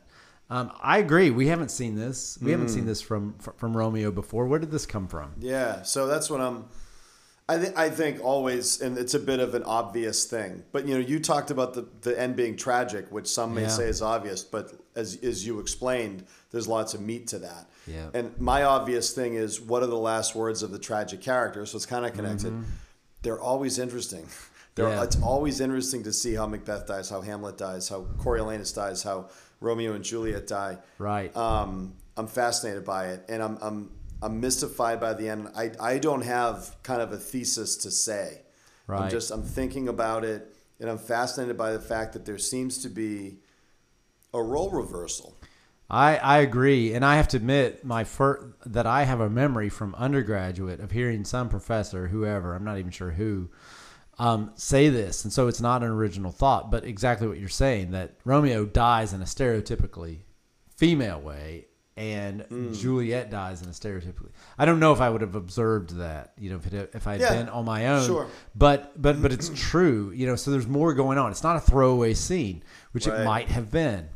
[0.50, 1.30] Um, I agree.
[1.30, 2.36] We haven't seen this.
[2.42, 2.74] We haven't Mm.
[2.74, 4.46] seen this from from Romeo before.
[4.46, 5.32] Where did this come from?
[5.38, 6.64] Yeah, so that's what I'm.
[7.48, 10.62] I think I think always, and it's a bit of an obvious thing.
[10.72, 13.68] But you know, you talked about the the end being tragic, which some may Yeah.
[13.68, 17.68] say is obvious, but as as you explained, there's lots of meat to that.
[17.86, 18.10] Yeah.
[18.14, 21.66] And my obvious thing is, what are the last words of the tragic character?
[21.66, 22.52] So it's kind of connected.
[23.22, 24.26] They're always interesting.
[24.76, 24.90] Mm-hmm.
[24.90, 25.04] Yeah.
[25.04, 29.28] It's always interesting to see how Macbeth dies, how Hamlet dies, how Coriolanus dies, how
[29.60, 31.34] Romeo and Juliet die Right.
[31.36, 33.90] um, I'm fascinated by it, and I'm I'm
[34.22, 35.48] I'm mystified by the end.
[35.56, 38.40] I I don't have kind of a thesis to say.
[38.88, 39.10] I'm Right.
[39.10, 42.88] just I'm thinking about it, and I'm fascinated by the fact that there seems to
[42.88, 43.38] be
[44.34, 45.36] a role reversal.
[45.90, 49.68] I, I agree, and I have to admit my fir- that I have a memory
[49.68, 53.50] from undergraduate of hearing some professor, whoever I'm not even sure who,
[54.18, 57.92] um, say this, and so it's not an original thought, but exactly what you're saying
[57.92, 60.18] that Romeo dies in a stereotypically
[60.76, 62.72] female way, and Hmm.
[62.72, 64.30] Juliet dies in a stereotypically.
[64.58, 67.12] I don't know if I would have observed that, you know, if it, if I
[67.12, 68.26] had Yeah, been on my own, sure.
[68.54, 70.36] but but but it's true, you know.
[70.36, 71.30] So there's more going on.
[71.30, 73.20] It's not a throwaway scene, which Right.
[73.20, 74.08] it might have been.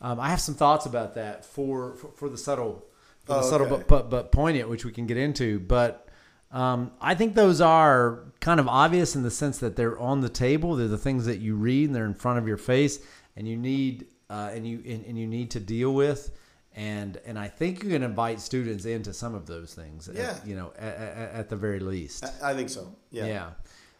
[0.00, 2.84] Um, I have some thoughts about that for for, for the subtle,
[3.24, 3.76] for the Oh, subtle okay.
[3.76, 5.60] but, but but poignant, which we can get into.
[5.60, 6.08] But
[6.52, 10.28] um, I think those are kind of obvious in the sense that they're on the
[10.28, 10.76] table.
[10.76, 12.98] They're the things that you read, and they're in front of your face,
[13.36, 16.30] and you need uh, and you and, and you need to deal with.
[16.74, 20.08] And and I think you can invite students into some of those things.
[20.08, 20.34] at- Yeah.
[20.44, 22.24] you know, at, at, at the very least.
[22.42, 22.94] I, I think so.
[23.10, 23.26] Yeah.
[23.26, 23.50] Yeah.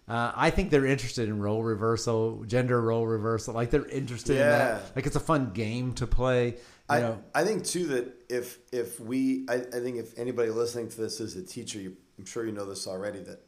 [0.09, 3.55] Uh, I think they're interested in role reversal, gender role reversal.
[3.55, 4.97] Like they're interested in that.
[4.97, 6.57] Like it's a fun game to play.
[6.89, 10.89] I, know, I think too that if if we I, I think if anybody listening
[10.91, 13.41] to this is a teacher, you, I'm sure you know this already that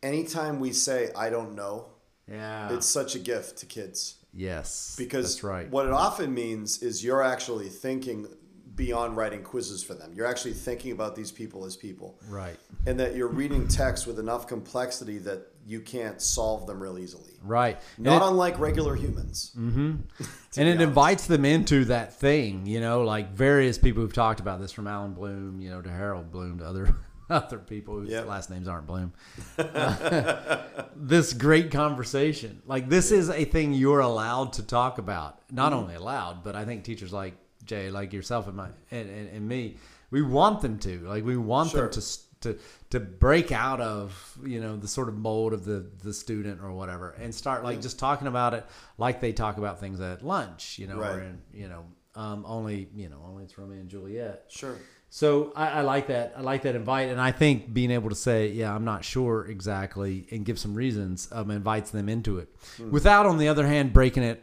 [0.00, 1.86] anytime we say I don't know,
[2.30, 5.68] yeah, it's such a gift to kids yes, because that's right.
[5.70, 8.28] what it often means is you're actually thinking
[8.76, 10.12] beyond writing quizzes for them.
[10.14, 12.18] You're actually thinking about these people as people.
[12.28, 12.56] Right.
[12.86, 17.32] And that you're reading text with enough complexity that you can't solve them real easily.
[17.42, 17.80] Right.
[17.98, 19.52] Not it, unlike regular humans.
[19.56, 19.94] Mm-hmm.
[20.56, 24.60] and it invites them into that thing, you know, like various people who've talked about
[24.60, 26.96] this from Allan Bloom, you know, to Harold Bloom to other
[27.30, 28.26] other people whose Yep.
[28.26, 29.12] last names aren't Bloom.
[30.96, 32.62] this great conversation.
[32.66, 35.40] Like this is a thing you're allowed to talk about.
[35.50, 35.80] Not Mm-hmm.
[35.82, 37.34] only allowed, but I think teachers like
[37.64, 39.76] Jay, like yourself and my and, and, and me,
[40.10, 41.00] we want them to.
[41.00, 41.88] Like we want Sure.
[41.88, 42.00] them to
[42.40, 42.58] to
[42.90, 46.72] to break out of you know the sort of mold of the the student or
[46.72, 48.66] whatever and start like just talking about it
[48.98, 51.84] like they talk about things at lunch you know or in, you know
[52.14, 54.76] um, only you know only it's Romeo and Juliet Sure.
[55.16, 58.16] So I, I like that I like that invite and I think being able to
[58.16, 62.48] say yeah I'm not sure exactly and give some reasons um, invites them into it
[62.78, 62.90] Hmm.
[62.90, 64.42] without on the other hand breaking it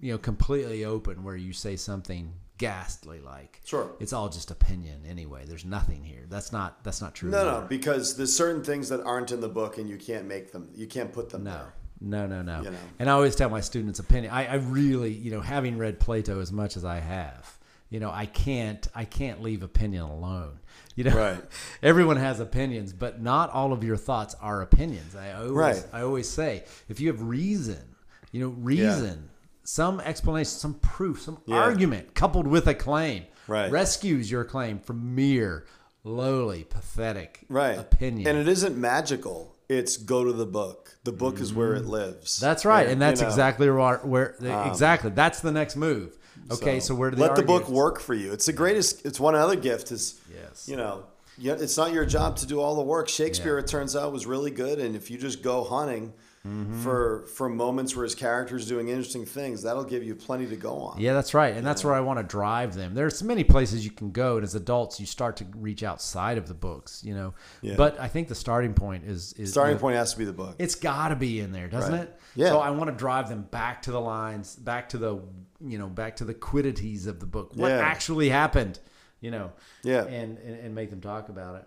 [0.00, 3.90] you know completely open where you say something ghastly like Sure.
[3.98, 7.60] it's all just opinion anyway there's nothing here that's not that's not true No, either.
[7.62, 10.68] no, because there's certain things that aren't in the book and you can't make them.
[10.74, 11.74] You can't put them No, there.
[12.00, 12.62] no, no, no.
[12.62, 12.78] You know.
[13.00, 14.32] And I always tell my students opinion.
[14.32, 17.55] I, I really, you know, having read Plato as much as I have,
[17.90, 20.58] you know, I can't, I can't leave opinion alone.
[20.94, 21.44] You know, Right.
[21.82, 25.14] everyone has opinions, but not all of your thoughts are opinions.
[25.14, 25.84] I always, Right.
[25.92, 27.96] I always say, if you have reason,
[28.32, 29.30] you know, reason,
[29.62, 31.56] some explanation, some proof, some Yeah.
[31.56, 33.70] argument coupled with a claim, Right.
[33.70, 35.64] rescues your claim from mere
[36.02, 37.78] lowly, pathetic Right.
[37.78, 38.28] opinion.
[38.28, 39.54] And it isn't magical.
[39.68, 40.96] It's go to the book.
[41.04, 42.36] The book is where it lives.
[42.36, 42.44] Mm-hmm.
[42.46, 44.34] That's right, Yeah, and that's you know, Um, exactly where, where
[44.66, 46.16] exactly that's the next move.
[46.50, 48.32] Okay, so, where do let the book work for you?
[48.32, 49.04] It's the greatest.
[49.06, 49.90] It's one other gift.
[49.92, 50.68] Is Yes.
[50.68, 51.04] you know,
[51.38, 53.08] yeah, it's not your job to do all the work.
[53.08, 53.64] Shakespeare, Yeah.
[53.64, 56.12] it turns out, was really good, and if you just go hunting
[56.46, 56.82] Mm-hmm.
[56.82, 60.74] for for moments where his character's doing interesting things, that'll give you plenty to go
[60.76, 61.00] on.
[61.00, 62.94] Yeah, that's right, and that's where I want to drive them.
[62.94, 66.46] There's many places you can go, and as adults, you start to reach outside of
[66.46, 67.34] the books, you know.
[67.62, 67.74] Yeah.
[67.76, 70.24] But I think the starting point is is Starting you know, point has to be
[70.24, 70.56] the book.
[70.58, 72.02] It's got to be in there, doesn't Right.
[72.02, 72.20] it?
[72.36, 72.50] Yeah.
[72.50, 75.20] So I want to drive them back to the lines, back to the
[75.60, 77.52] you know, back to the quiddities of the book.
[77.54, 77.78] What Yeah.
[77.78, 78.78] actually happened,
[79.20, 79.52] you know?
[79.82, 80.04] Yeah.
[80.04, 81.66] And, and and make them talk about it.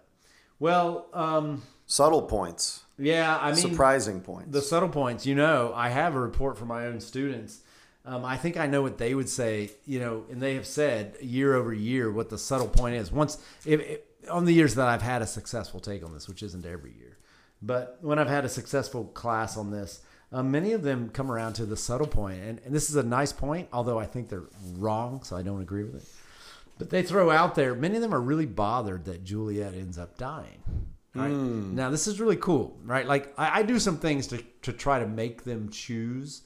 [0.59, 4.51] Well, um, Subtle points, yeah, I mean, surprising points.
[4.51, 7.61] the subtle points, you know, I have a report from my own students.
[8.05, 11.15] Um, I think I know what they would say, you know, and they have said
[11.21, 13.11] year over year what the subtle point is.
[13.11, 16.43] Once, if, if, on the years that I've had a successful take on this, which
[16.43, 17.17] isn't every year,
[17.61, 21.53] but when I've had a successful class on this, um, many of them come around
[21.53, 24.49] to the subtle point, and, and this is a nice point, although I think they're
[24.75, 26.09] wrong, so I don't agree with it.
[26.77, 30.17] But they throw out there, many of them are really bothered that Juliet ends up
[30.17, 30.63] dying.
[31.15, 33.05] Right now, this is really cool, right?
[33.07, 36.43] Like I, I do some things to to try to make them choose,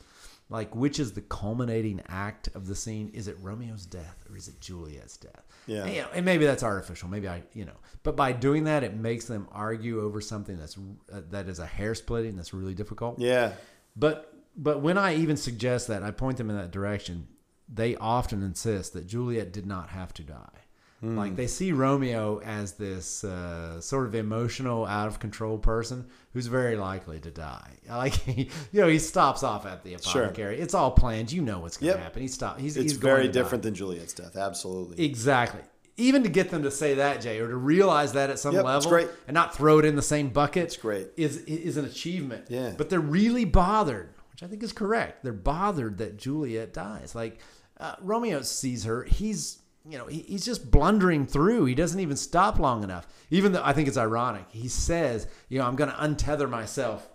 [0.49, 3.12] like which is the culminating act of the scene.
[3.13, 5.43] Is it Romeo's death or is it Juliet's death?
[5.67, 5.84] Yeah.
[5.84, 7.10] And, you know, and maybe that's artificial.
[7.10, 10.78] Maybe I, you know, but by doing that, it makes them argue over something that's
[11.12, 12.36] uh, that is a hair splitting.
[12.36, 13.19] That's really difficult.
[13.19, 13.54] yeah,
[13.95, 17.28] But but when I even suggest that, I point them in that direction.
[17.67, 20.62] They often insist that Juliet did not have to die.
[21.04, 26.48] Like they see Romeo as this uh, sort of emotional, out of control person who's
[26.48, 27.72] very likely to die.
[27.89, 30.24] Like he, you know, he stops off at the Sure.
[30.24, 30.60] apothecary.
[30.60, 31.32] It's all planned.
[31.32, 32.04] You know what's going to Yep.
[32.04, 32.22] happen.
[32.22, 32.58] He stop.
[32.60, 33.39] He's it's he's going very to die.
[33.42, 34.38] different than Juliet's death.
[34.38, 35.04] Absolutely.
[35.06, 35.60] Exactly.
[35.98, 38.63] Even to get them to say that, Jay, or to realize that at some Yep,
[38.63, 38.96] level,
[39.28, 41.10] and not throw it in the same bucket, It's great.
[41.18, 42.46] Is is an achievement.
[42.50, 42.74] Yeah.
[42.78, 45.22] But they're really bothered, which I think is correct.
[45.24, 47.13] They're bothered that Juliet dies.
[47.13, 47.39] Like
[47.80, 51.65] uh, Romeo sees her, he's you know he, he's just blundering through.
[51.65, 53.08] He doesn't even stop long enough.
[53.30, 57.08] Even though I think it's ironic, he says, you know, I'm going to untether myself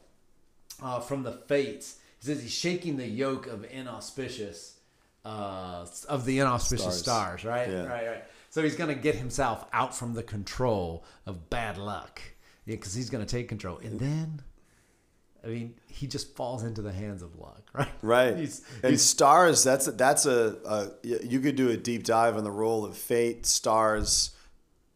[0.83, 1.97] uh, from the fates.
[2.21, 4.79] He says he's shaking the yoke of inauspicious,
[5.25, 7.41] uh, of the inauspicious Stars.
[7.41, 7.69] stars, right?
[7.71, 7.85] Yeah.
[7.87, 8.25] Right, right.
[8.51, 12.21] So he's going to get himself out from the control of bad luck,
[12.67, 14.43] yeah, because he's going to take control, and then,
[15.45, 17.89] I mean, he just falls into the hands of luck, right?
[18.03, 18.37] Right.
[18.37, 22.37] He's, and he's stars, that's a, that's a, a you could do a deep dive
[22.37, 24.31] on the role of fate, stars,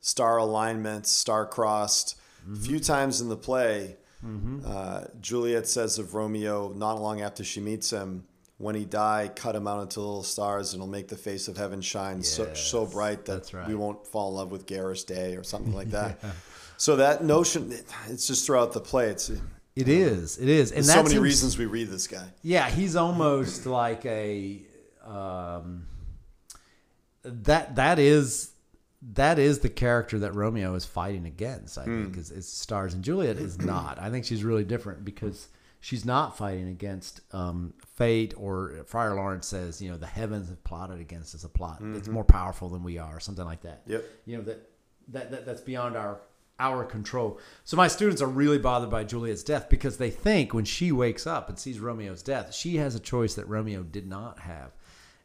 [0.01, 2.17] star alignments, star crossed.
[2.43, 2.55] Mm-hmm.
[2.55, 3.97] A few times in the play,
[4.65, 8.25] uh, Juliet says of Romeo, not long after she meets him,
[8.59, 11.57] when he die, cut him out into little stars, and it'll make the face of
[11.57, 13.67] heaven shine so, so bright that that's right.
[13.67, 16.19] we won't fall in love with Garrus Day or something like that.
[16.79, 17.73] So that notion,
[18.09, 19.07] it's just throughout the play.
[19.07, 19.31] It's
[19.75, 22.27] it is, it is, and so many him- reasons we read this guy.
[22.43, 24.63] Yeah, he's almost like a.
[25.05, 25.87] Um,
[27.25, 28.51] that that is
[29.15, 31.79] that is the character that Romeo is fighting against.
[31.79, 33.99] I think is, is stars and Juliet is not.
[33.99, 35.49] I think she's really different because
[35.81, 40.63] she's not fighting against um, fate or Friar Lawrence says, you know, the heavens have
[40.65, 41.81] plotted against us a plot.
[41.83, 43.83] It's more powerful than we are, something like that.
[43.87, 44.05] Yep.
[44.27, 44.71] You know that
[45.09, 46.21] that, that that's beyond our
[46.63, 47.41] our control.
[47.65, 51.27] So my students are really bothered by Juliet's death because they think when she wakes
[51.27, 54.71] up and sees Romeo's death, she has a choice that Romeo did not have.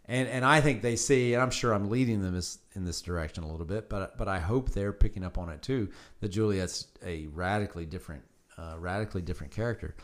[0.09, 3.01] And and I think they see, and I'm sure I'm leading them this, in this
[3.01, 5.89] direction a little bit, but but I hope they're picking up on it too.
[6.21, 8.23] That Juliet's a radically different,
[8.57, 9.95] uh, radically different character.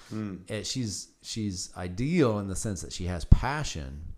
[0.49, 4.13] And she's she's ideal in the sense that she has passion,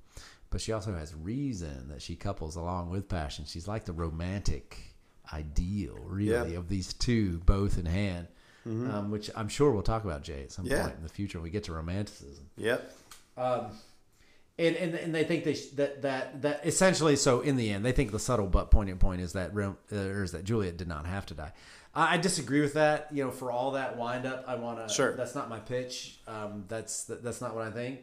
[0.49, 3.45] but she also has reason that she couples along with passion.
[3.45, 4.94] She's like the romantic
[5.33, 6.57] ideal, really, Yeah.
[6.59, 8.27] of these two both in hand.
[8.67, 10.81] Um, which I'm sure we'll talk about Jay at some Yeah.
[10.85, 12.91] point in the future when we get to romanticism Yep.
[13.37, 17.85] and, and and they think they sh- that that that essentially so in the end
[17.85, 20.77] they think the subtle but poignant point is that Rom- uh, or is that Juliet
[20.77, 21.51] did not have to die.
[21.93, 23.09] I, I disagree with that.
[23.11, 24.91] You know, for all that wind up, I want to.
[24.93, 25.15] Sure.
[25.15, 26.19] That's not my pitch.
[26.27, 27.99] Um, that's that, that's not what I think.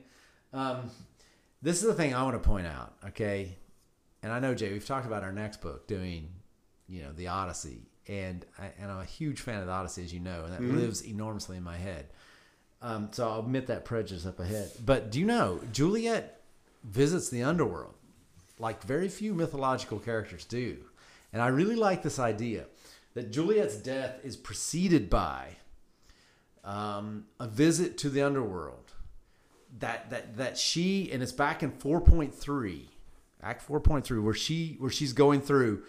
[0.53, 0.91] Um,
[1.63, 2.93] this is the thing I want to point out.
[3.09, 3.57] Okay,
[4.23, 6.29] and I know Jay, we've talked about our next book doing,
[6.93, 10.13] you know, the Odyssey, and I, and I'm a huge fan of the Odyssey, as
[10.13, 12.07] you know, and that lives enormously in my head.
[12.83, 14.71] Um, so I'll admit that prejudice up ahead.
[14.85, 16.43] But do you know Juliet
[16.85, 17.95] visits the underworld
[18.59, 20.79] like very few mythological characters do,
[21.33, 22.67] and I really like this idea
[23.15, 25.57] that Juliet's death is preceded by
[26.65, 28.93] um, a visit to the underworld.
[29.79, 32.91] That that that she and it's back in four point three,
[33.43, 35.83] Act four point three, where she where she's going through,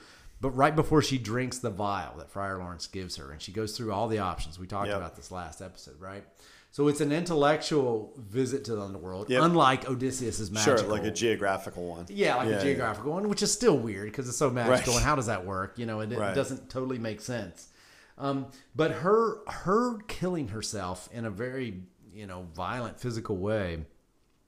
[0.43, 3.75] but right before she drinks the vial that Friar Lawrence gives her, and she goes
[3.77, 4.59] through all the options.
[4.59, 4.97] We talked Yep.
[4.97, 6.23] about this last episode, right?
[6.71, 9.41] So it's an intellectual visit to the underworld, Yep.
[9.43, 10.77] unlike Odysseus's magical.
[10.79, 12.05] Sure, like a geographical one.
[12.09, 12.63] Yeah, like Yeah, a yeah.
[12.63, 14.93] geographical one, which is still weird because it's so magical.
[14.93, 14.99] Right.
[14.99, 15.79] And how does that work?
[15.79, 17.69] You know, it, it doesn't totally make sense.
[18.17, 23.85] Um, but her her killing herself in a very you know violent physical way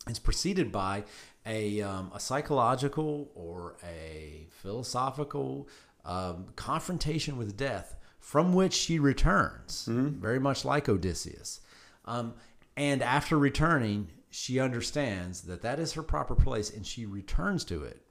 [0.08, 1.04] is preceded by
[1.48, 5.68] a um, a psychological or a philosophical
[6.06, 11.62] um, confrontation with death from which she returns, very much like Odysseus.
[12.06, 12.34] Um,
[12.78, 17.84] and after returning, she understands that that is her proper place, and she returns to
[17.84, 18.02] it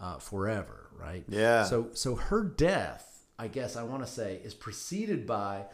[0.00, 0.90] uh, forever.
[0.96, 1.24] Right?
[1.28, 1.64] Yeah.
[1.64, 5.66] So so her death, I guess I want to say, is preceded by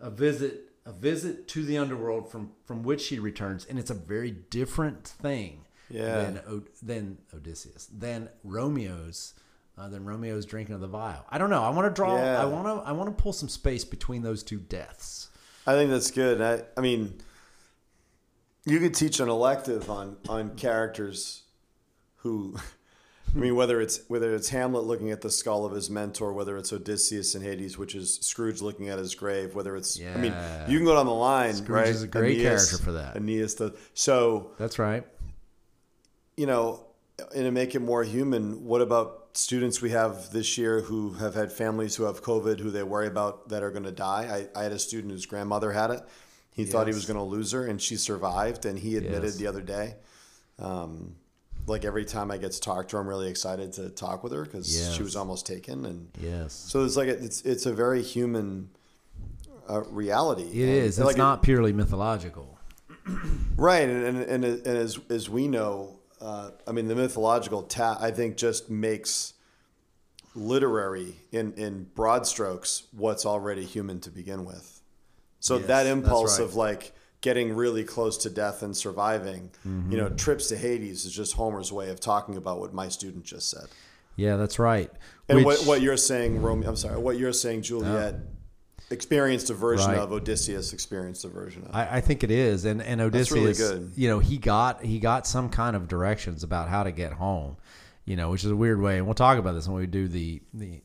[0.00, 3.94] a visit a visit to the underworld from from which she returns, and it's a
[3.94, 6.30] very different thing Yeah.
[6.30, 9.34] than than Odysseus than Romeo's.
[9.78, 11.24] Uh, than Romeo's drinking of the vial.
[11.30, 11.62] I don't know.
[11.62, 12.16] I want to draw.
[12.16, 12.42] Yeah.
[12.42, 12.86] I want to.
[12.86, 15.28] I want to pull some space between those two deaths.
[15.66, 16.42] I think that's good.
[16.42, 17.18] I, I mean,
[18.66, 21.44] you could teach an elective on on characters
[22.16, 22.56] who,
[23.34, 26.58] I mean, whether it's whether it's Hamlet looking at the skull of his mentor, whether
[26.58, 30.12] it's Odysseus in Hades, which is Scrooge looking at his grave, whether it's yeah.
[30.14, 30.34] I mean,
[30.68, 31.88] you can go down the line, Scrooge right?
[31.88, 33.16] is a great character for that.
[33.16, 33.72] Aeneas, does.
[33.94, 35.06] so That's right.
[36.36, 36.84] you know,
[37.34, 41.34] and to make it more human, what about students we have this year who have
[41.34, 44.48] had families who have COVID, who they worry about that are going to die?
[44.54, 46.00] I, I had a student whose grandmother had it.
[46.52, 48.66] He thought he was going to lose her, and she survived.
[48.66, 49.36] And he admitted Yes.
[49.36, 49.94] the other day,
[50.58, 51.14] um,
[51.66, 54.32] like every time I get to talk to her, I'm really excited to talk with
[54.32, 54.94] her because Yes.
[54.94, 55.84] she was almost taken.
[55.86, 56.52] And Yes.
[56.52, 58.70] so it's like a, it's it's a very human
[59.68, 60.42] uh, reality.
[60.42, 60.98] It And is.
[60.98, 62.58] It's like not purely mythological.
[63.56, 67.98] Right, and and, and, and as as we know, uh, I mean, the mythological ta-
[68.00, 69.34] I think just makes
[70.34, 74.80] literary in in broad strokes what's already human to begin with.
[75.40, 76.44] So Yes, that impulse right.
[76.44, 80.16] of like getting really close to death and surviving, you know, Mm-hmm.
[80.16, 83.66] trips to Hades is just Homer's way of talking about what my student just said.
[84.16, 84.90] Yeah, that's right.
[85.28, 88.14] And Which- what, what you're saying, Romeo, I'm sorry, what you're saying, Juliet
[88.90, 89.98] experienced a version Right.
[89.98, 91.74] of Odysseus experienced a version of.
[91.74, 93.92] I, I think it is, and and really Odysseus, good.
[93.96, 97.56] you know, he got he got some kind of directions about how to get home,
[98.04, 100.08] you know, which is a weird way, and we'll talk about this when we do
[100.08, 100.82] the the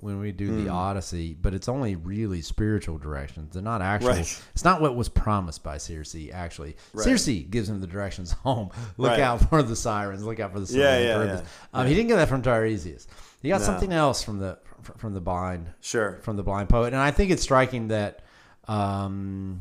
[0.00, 0.64] when we do Hmm.
[0.64, 3.52] the Odyssey, but it's only really spiritual directions.
[3.54, 4.10] They're not actual.
[4.10, 4.42] Right.
[4.52, 6.16] It's not what was promised by Circe.
[6.32, 7.04] Actually, Right.
[7.04, 8.70] Circe gives him the directions home.
[8.98, 9.20] Look Right.
[9.20, 10.24] out for the sirens.
[10.24, 11.04] Look out for the sirens.
[11.04, 11.40] yeah, Charybdis.
[11.72, 11.80] yeah.
[11.80, 13.06] Um, He didn't get that from Tiresias.
[13.42, 13.66] He got No.
[13.66, 14.58] something else from the
[14.96, 16.18] from the blind Sure.
[16.22, 18.22] from the blind poet and i think it's striking that
[18.68, 19.60] um,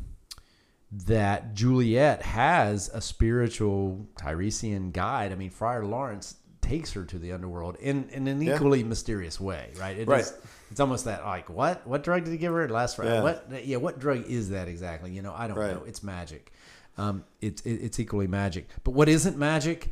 [0.91, 7.31] that juliet has a spiritual tiresian guide i mean friar lawrence takes her to the
[7.31, 8.55] underworld in, in an Yeah.
[8.55, 10.21] equally mysterious way right it Right.
[10.21, 10.33] is-
[10.71, 13.21] it's almost that like what what drug did he give her last friday Yeah.
[13.23, 15.73] what yeah what drug is that exactly you know i don't Right.
[15.75, 16.51] know it's magic
[16.97, 19.91] um, it's it, it's equally magic but what isn't magic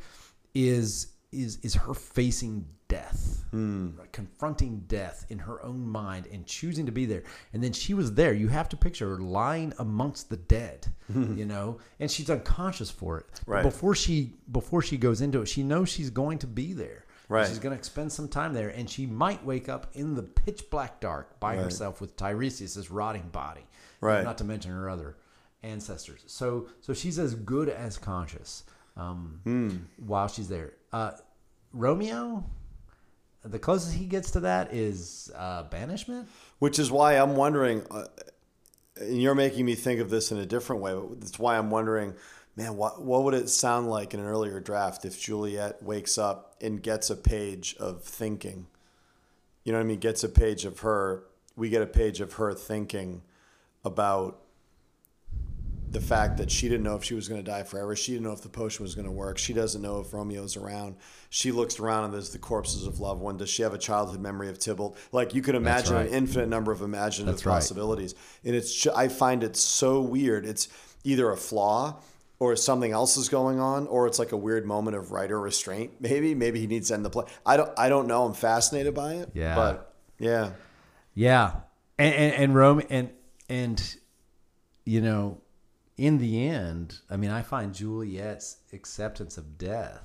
[0.55, 2.65] is is is her facing
[2.97, 4.11] death, right?
[4.11, 7.23] confronting death in her own mind and choosing to be there.
[7.53, 8.33] And then she was there.
[8.33, 10.87] You have to picture her lying amongst the dead,
[11.39, 13.25] you know, and she's unconscious for it.
[13.47, 13.63] But Right.
[13.63, 17.05] before she before she goes into it, she knows she's going to be there.
[17.29, 17.47] Right.
[17.47, 20.61] She's going to spend some time there, and she might wake up in the pitch
[20.69, 21.63] black dark by Right.
[21.63, 23.65] herself with Tiresias' rotting body.
[24.01, 24.23] Right.
[24.23, 25.15] Not to mention her other
[25.63, 26.21] ancestors.
[26.27, 28.63] So so she's as good as conscious
[28.97, 29.69] um, Hmm.
[29.97, 30.73] while she's there.
[30.91, 31.11] Uh,
[31.71, 32.43] Romeo,
[33.43, 36.27] the closest he gets to that is uh, banishment.
[36.59, 38.05] Which is why I'm wondering, uh,
[38.97, 41.69] and you're making me think of this in a different way, but that's why I'm
[41.69, 42.13] wondering,
[42.55, 46.55] man, what, what would it sound like in an earlier draft if Juliet wakes up
[46.61, 48.67] and gets a page of thinking?
[49.63, 49.99] You know what I mean?
[49.99, 51.23] Gets a page of her,
[51.55, 53.23] we get a page of her thinking
[53.83, 54.42] about
[55.93, 57.95] the fact that she didn't know if she was going to die forever.
[57.95, 59.37] She didn't know if the potion was going to work.
[59.37, 60.95] She doesn't know if Romeo's around.
[61.29, 63.37] She looks around and there's the corpses of loved one.
[63.37, 64.97] Does she have a childhood memory of Tybalt?
[65.11, 66.07] Like you can imagine right.
[66.07, 67.53] an infinite number of imaginative That's right.
[67.53, 68.15] possibilities.
[68.43, 70.45] And it's I find it so weird.
[70.45, 70.67] It's
[71.03, 72.01] either a flaw
[72.39, 75.91] or something else is going on or it's like a weird moment of writer restraint.
[75.99, 77.25] Maybe maybe he needs to end the play.
[77.45, 78.25] I don't I don't know.
[78.25, 79.29] I'm fascinated by it.
[79.33, 79.55] Yeah.
[79.55, 80.51] But yeah.
[81.15, 81.51] Yeah,
[81.99, 83.11] and and, and Rome and
[83.47, 83.95] and
[84.85, 85.41] you know,
[85.97, 90.01] in the end, I mean, I find Juliet's acceptance of death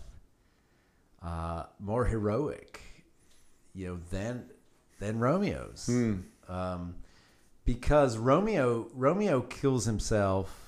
[1.22, 2.80] uh, more heroic,
[3.74, 4.44] you know, than
[5.00, 5.88] than Romeo's,
[6.48, 6.96] um,
[7.64, 10.64] because Romeo Romeo kills himself.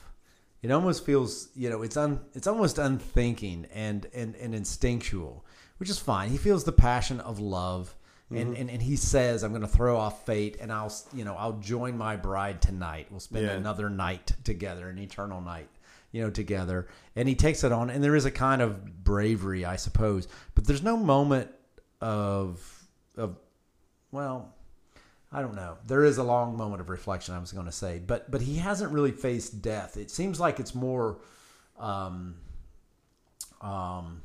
[0.63, 5.47] It almost feels, you know, it's un, it's almost unthinking and, and, and instinctual,
[5.79, 6.29] which is fine.
[6.29, 7.97] He feels the passion of love,
[8.31, 11.35] and, and, and he says, "I'm going to throw off fate, and I'll, you know,
[11.37, 13.09] I'll join my bride tonight.
[13.11, 13.53] We'll spend Yeah.
[13.53, 15.69] another night together, an eternal night,
[16.13, 19.65] you know, together." And he takes it on, and there is a kind of bravery,
[19.65, 21.51] I suppose, but there's no moment
[22.01, 23.37] of of,
[24.13, 24.55] well,
[25.33, 25.79] I don't know.
[25.87, 27.35] There is a long moment of reflection.
[27.35, 29.97] I was going to say, but but he hasn't really faced death.
[29.97, 31.19] It seems like it's more,
[31.79, 32.37] um,
[33.61, 34.23] um,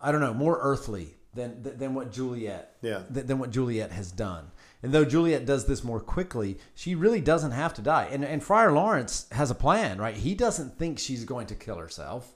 [0.00, 3.02] I don't know, more earthly than than what Juliet, Yeah.
[3.08, 4.50] than, what Juliet has done.
[4.82, 8.08] And though Juliet does this more quickly, she really doesn't have to die.
[8.10, 10.14] And and Friar Lawrence has a plan, right?
[10.16, 12.32] He doesn't think she's going to kill herself.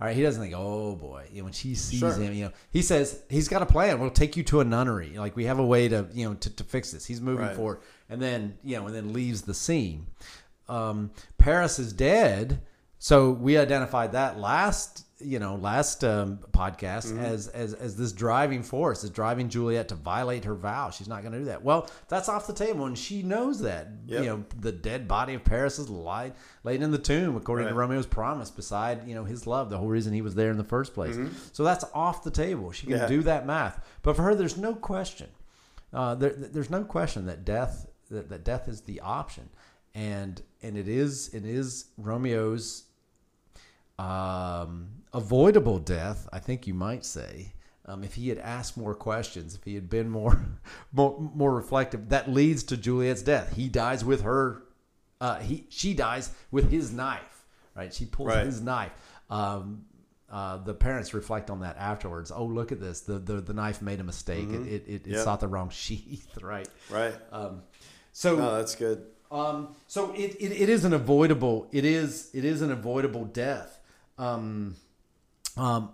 [0.00, 2.12] All right, he doesn't think, oh boy, you know, when she sees Sure.
[2.12, 4.00] him, you know, he says he's got a plan.
[4.00, 5.16] We'll take you to a nunnery.
[5.16, 7.06] Like we have a way to, you know, to, to fix this.
[7.06, 7.56] He's moving Right.
[7.56, 7.78] forward,
[8.10, 10.06] and then you know, and then leaves the scene.
[10.68, 12.60] Um, Paris is dead,
[12.98, 17.18] so we identified that last, you know, last um, podcast Mm-hmm.
[17.20, 20.90] as as as this driving force is driving Juliet to violate her vow.
[20.90, 21.62] She's not going to do that.
[21.64, 23.88] Well, that's off the table, and she knows that.
[24.06, 24.20] Yep.
[24.22, 27.74] You know, the dead body of Paris is lied, laid in the tomb according to
[27.74, 30.64] Romeo's promise beside, you know, his love, the whole reason he was there in the
[30.64, 31.16] first place.
[31.52, 32.70] So that's off the table.
[32.72, 33.02] She can Mm-hmm.
[33.02, 33.08] Yeah.
[33.08, 33.84] do that math.
[34.02, 35.28] But for her, there's no question.
[35.92, 39.48] Uh, there, there's no question that death that, that death is the option.
[39.94, 42.84] And and it is it is Romeo's
[43.98, 47.52] um, avoidable death, I think you might say.
[47.86, 50.40] Um, if he had asked more questions, if he had been more,
[50.92, 53.54] more, more reflective, that leads to Juliet's death.
[53.54, 54.62] He dies with her.
[55.20, 57.44] Uh, he she dies with his knife.
[57.76, 57.92] Right?
[57.92, 58.46] She pulls Right.
[58.46, 58.92] his knife.
[59.30, 59.84] Um,
[60.30, 62.32] uh, the parents reflect on that afterwards.
[62.34, 63.00] Oh, look at this!
[63.00, 64.48] The the, the knife made a mistake.
[64.48, 65.24] It it, it, it Yep.
[65.24, 66.26] sought the wrong sheath.
[66.42, 66.68] Right.
[66.90, 67.14] Right.
[67.32, 67.62] Um,
[68.12, 69.04] so No, that's good.
[69.30, 73.78] um, so it, it, it is an avoidable it is it is an avoidable death.
[74.18, 74.76] Um,
[75.56, 75.90] um,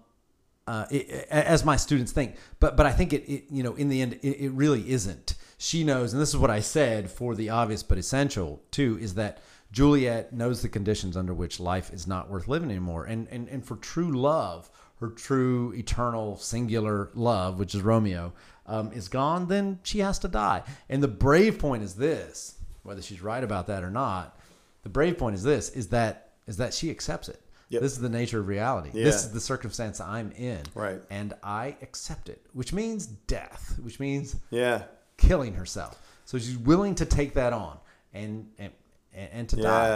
[0.67, 3.89] uh, it, as my students think, but but I think it, it you know in
[3.89, 5.35] the end it, it really isn't.
[5.59, 9.15] She knows, and this is what I said for the obvious but essential too, is
[9.15, 9.43] that
[9.73, 13.65] Juliet knows the conditions under which life is not worth living anymore, and and and
[13.65, 18.33] for true love, her true eternal singular love, which is Romeo,
[18.67, 20.63] um, is gone, then she has to die.
[20.89, 24.39] And the brave point is this: whether she's right about that or not,
[24.83, 27.41] the brave point is this: is that is that she accepts it.
[27.71, 27.83] Yep.
[27.83, 28.91] This is the nature of reality.
[28.93, 29.05] Yeah.
[29.05, 30.61] This is the circumstance I'm in.
[30.75, 31.01] Right.
[31.11, 34.83] And I accept it, which means death, which means Yeah.
[35.17, 36.01] killing herself.
[36.25, 37.79] So she's willing to take that on
[38.13, 38.73] and and,
[39.15, 39.89] and to die.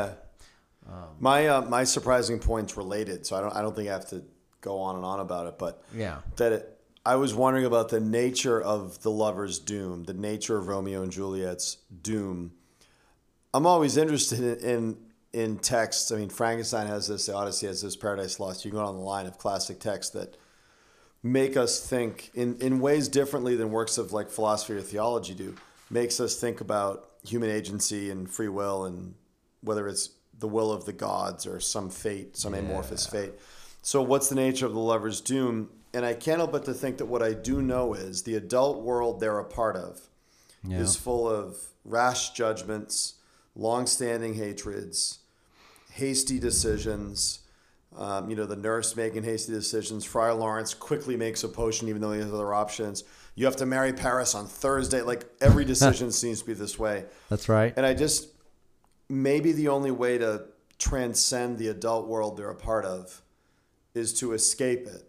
[0.86, 0.92] Yeah.
[1.20, 4.22] my uh, my surprising point's related, so I don't I don't think I have to
[4.60, 6.18] go on and on about it, but Yeah.
[6.36, 10.68] that it, I was wondering about the nature of the lover's doom, the nature of
[10.68, 12.52] Romeo and Juliet's doom.
[13.52, 14.96] I'm always interested in in,
[15.34, 16.12] in texts.
[16.12, 18.64] I mean, Frankenstein has this, the Odyssey has this, Paradise Lost.
[18.64, 20.36] You can go on the line of classic texts that
[21.22, 25.54] make us think in, in ways differently than works of like philosophy or theology do.
[25.90, 29.14] Makes us think about human agency and free will and
[29.62, 33.32] whether it's the will of the gods or some fate, some amorphous fate.
[33.82, 35.70] So, what's the nature of the lover's doom?
[35.92, 38.82] and I can't help but to think that what I do know is the adult
[38.82, 40.08] world they're a part of
[40.64, 40.78] Yeah.
[40.80, 43.14] is full of rash judgments,
[43.54, 45.20] long-standing hatreds,
[45.94, 47.38] hasty decisions.
[47.96, 50.04] Um, you know, the nurse making hasty decisions.
[50.04, 53.04] Friar Lawrence quickly makes a potion, even though he has other options.
[53.36, 55.00] You have to marry Paris on Thursday.
[55.02, 57.04] Like every decision seems to be this way.
[57.28, 57.72] That's right.
[57.76, 58.28] And I just
[59.08, 60.46] maybe the only way to
[60.78, 63.22] transcend the adult world they're a part of
[63.94, 65.08] is to escape it.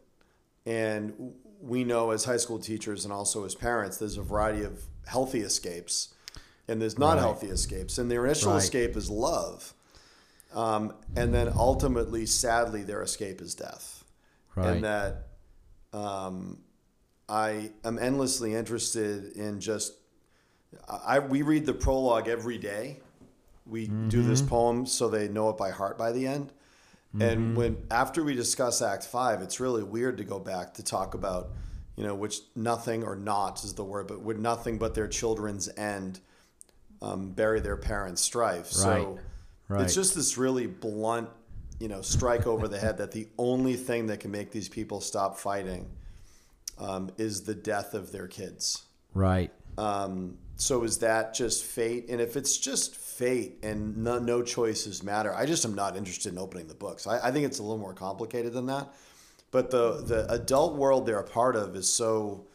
[0.67, 4.83] And we know as high school teachers and also as parents, there's a variety of
[5.07, 6.13] healthy escapes
[6.67, 7.21] and there's not Right.
[7.21, 7.97] healthy escapes.
[7.97, 8.61] And their initial Right.
[8.63, 9.73] escape is love.
[10.55, 14.03] Um, and then ultimately, sadly, their escape is death.
[14.55, 14.69] Right.
[14.69, 15.27] And that
[15.93, 16.59] um,
[17.27, 19.93] I am endlessly interested in just
[20.87, 22.99] I we read the prologue every day.
[23.65, 24.49] We do this Mm-hmm.
[24.49, 26.51] poem so they know it by heart by the end.
[27.19, 27.55] And Mm-hmm.
[27.55, 31.49] when after we discuss Act Five, it's really weird to go back to talk about,
[31.95, 35.69] you know, which nothing or not is the word, but would nothing but their children's
[35.77, 36.19] end
[37.01, 38.67] um, bury their parents' strife.
[38.67, 39.19] So
[39.67, 39.83] Right.
[39.83, 41.29] It's just this really blunt,
[41.79, 45.01] you know, strike over the head that the only thing that can make these people
[45.01, 45.89] stop fighting
[46.77, 48.83] um, is the death of their kids.
[49.13, 49.51] right.
[49.77, 52.05] Um, so is that just fate?
[52.09, 56.31] And if it's just fate and no, no choices matter, I just am not interested
[56.31, 57.07] in opening the books.
[57.07, 58.93] I, I think it's a little more complicated than that.
[59.51, 62.47] But the the adult world they're a part of is so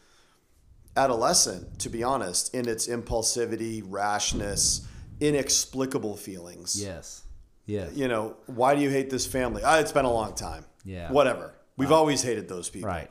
[0.97, 4.87] adolescent, to be honest, in its impulsivity, rashness,
[5.21, 6.81] inexplicable feelings.
[6.83, 7.23] Yes.
[7.67, 7.89] Yeah.
[7.93, 9.63] You know, why do you hate this family?
[9.65, 10.65] Ah, it's been a long time.
[10.85, 11.13] Yeah.
[11.13, 11.55] Whatever.
[11.77, 12.89] We've always hated those people.
[12.89, 13.11] Right.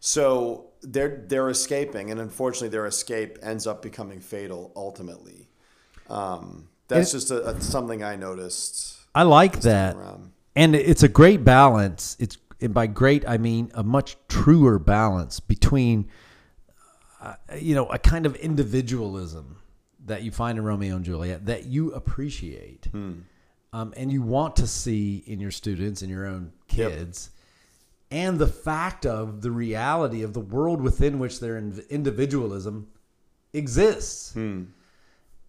[0.00, 5.48] So they're they're escaping, and unfortunately, their escape ends up becoming fatal ultimately.
[6.10, 8.98] Um, that's just a, a, something I noticed.
[9.14, 9.96] I like that.
[10.54, 12.16] And it's a great balance.
[12.18, 16.08] It's and by great I mean a much truer balance between
[17.22, 19.61] uh, you know, a kind of individualism
[20.06, 22.88] that you find in Romeo and Juliet that you appreciate.
[23.74, 26.92] Um, and you want to see in your students and your own Yep.
[26.92, 27.30] kids.
[28.10, 32.88] And the fact of the reality of the world within which their individualism
[33.54, 34.34] exists.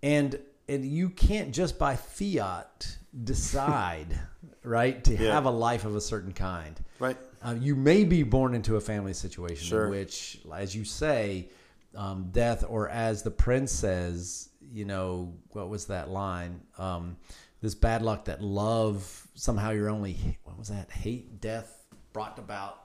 [0.01, 0.39] And
[0.69, 4.17] and you can't just by fiat decide,
[4.63, 5.33] right, to Yeah.
[5.33, 6.79] have a life of a certain kind.
[6.99, 7.17] Right.
[7.45, 9.85] Uh, you may be born into a family situation Sure.
[9.85, 11.49] in which, as you say,
[11.95, 16.61] um, death, or as the prince says, you know, what was that line?
[16.77, 17.17] Um,
[17.61, 20.89] this bad luck that love somehow your only, what was that?
[20.91, 22.79] Hate, death brought about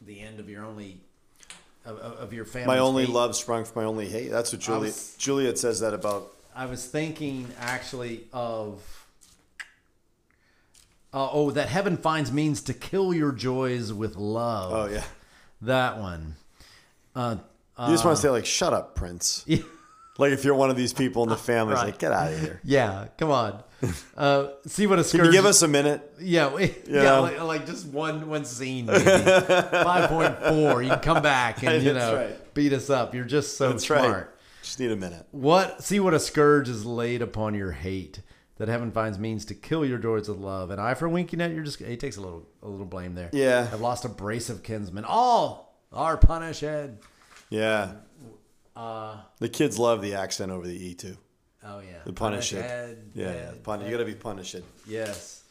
[0.00, 1.00] the end of your only,
[1.84, 2.66] of, of your family.
[2.66, 4.30] My only love sprung from my only hate.
[4.30, 6.30] That's what Juliet was- Juliet says that about.
[6.56, 8.82] I was thinking actually of.
[11.12, 14.72] Uh, oh, that heaven finds means to kill your joys with love.
[14.72, 15.04] Oh yeah.
[15.62, 16.34] That one.
[17.14, 17.36] Uh,
[17.78, 19.58] You just want to say like, "Shut up, Prince." yeah,
[20.18, 21.86] Like if you're one of these people in the family, Right.
[21.86, 23.62] like, "Get out of here." yeah, come on.
[24.16, 25.24] Uh, see what a scourge.
[25.24, 26.14] Can you give us a minute?
[26.18, 27.18] Yeah, we- yeah, Yeah.
[27.18, 30.82] like, like just one one scene, maybe five point four.
[30.82, 32.54] You can come back and you know right.
[32.54, 33.14] beat us up.
[33.14, 34.10] You're just so That's smart.
[34.10, 34.26] right.
[34.62, 35.26] Just need a minute.
[35.32, 35.82] What?
[35.82, 38.20] See what a scourge is laid upon your hate.
[38.56, 40.70] That heaven finds means to kill your joys with love.
[40.70, 41.80] And I for winking at you're just.
[41.80, 43.28] He takes a little a little blame there.
[43.34, 43.68] Yeah.
[43.70, 45.04] I've lost a brace of kinsmen.
[45.04, 46.62] All are punished.
[47.50, 47.92] Yeah.
[48.76, 51.16] Uh, The kids love the accent over the e too.
[51.64, 51.98] oh yeah.
[52.04, 52.98] The punish it.
[53.14, 54.56] Yeah, head, pun- you got to be punished.
[54.86, 55.42] Yes.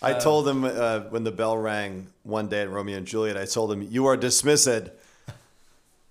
[0.00, 3.36] I told him uh, when the bell rang one day at Romeo and Juliet.
[3.36, 4.92] I told him, "You are dismissed." so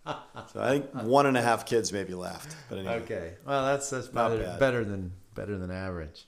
[0.05, 2.53] I think one and a half kids maybe laughed.
[2.69, 3.33] But anyway, Okay.
[3.45, 6.25] Well, that's that's better, better than better than average.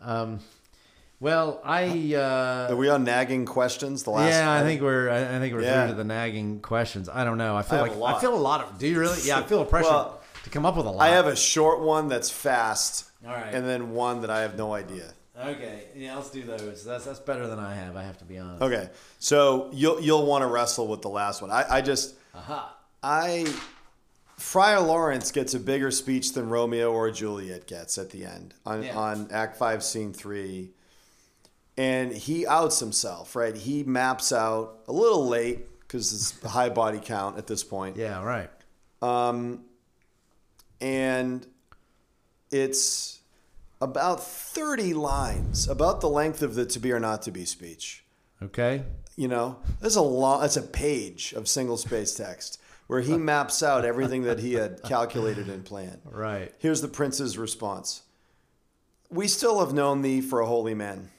[0.00, 0.40] Um,
[1.22, 4.02] well, I uh, are we on nagging questions?
[4.02, 4.28] The last.
[4.28, 5.86] yeah, I think we're I think we're Yeah.
[5.86, 7.08] through to the nagging questions.
[7.08, 7.56] I don't know.
[7.56, 8.16] I feel I like a lot.
[8.16, 8.78] I feel a lot of.
[8.78, 9.18] Do you really?
[9.22, 11.00] Yeah, I feel a pressure Well, to come up with a lot.
[11.08, 13.54] I have a short one that's fast, All right.
[13.54, 15.14] and then one that I have no idea.
[15.40, 15.84] Okay.
[15.96, 16.84] Yeah, let's do those.
[16.84, 17.96] That's that's better than I have.
[17.96, 18.60] I have to be honest.
[18.62, 21.50] Okay, so you'll you'll want to wrestle with the last one.
[21.50, 22.76] I, I just Aha.
[23.02, 23.46] I
[24.36, 28.82] Friar Lawrence gets a bigger speech than Romeo or Juliet gets at the end on,
[28.82, 28.96] Yeah.
[28.98, 30.70] on Act Five, Scene Three,
[31.82, 33.34] and he outs himself.
[33.36, 37.64] Right, he maps out a little late because it's a high body count at this
[37.64, 38.22] point, Yeah.
[38.22, 38.50] Right.
[39.02, 39.64] um,
[40.80, 41.46] and
[42.50, 43.20] it's
[43.80, 48.04] about thirty lines, about the length of the "to be or not to be" speech.
[48.42, 48.84] Okay.
[49.16, 53.62] You know, there's a long, that's a page of single space text where he maps
[53.62, 56.00] out everything that he had calculated and planned.
[56.04, 56.52] Right.
[56.58, 58.02] Here's the prince's response
[59.10, 61.10] We still have known thee for a holy man.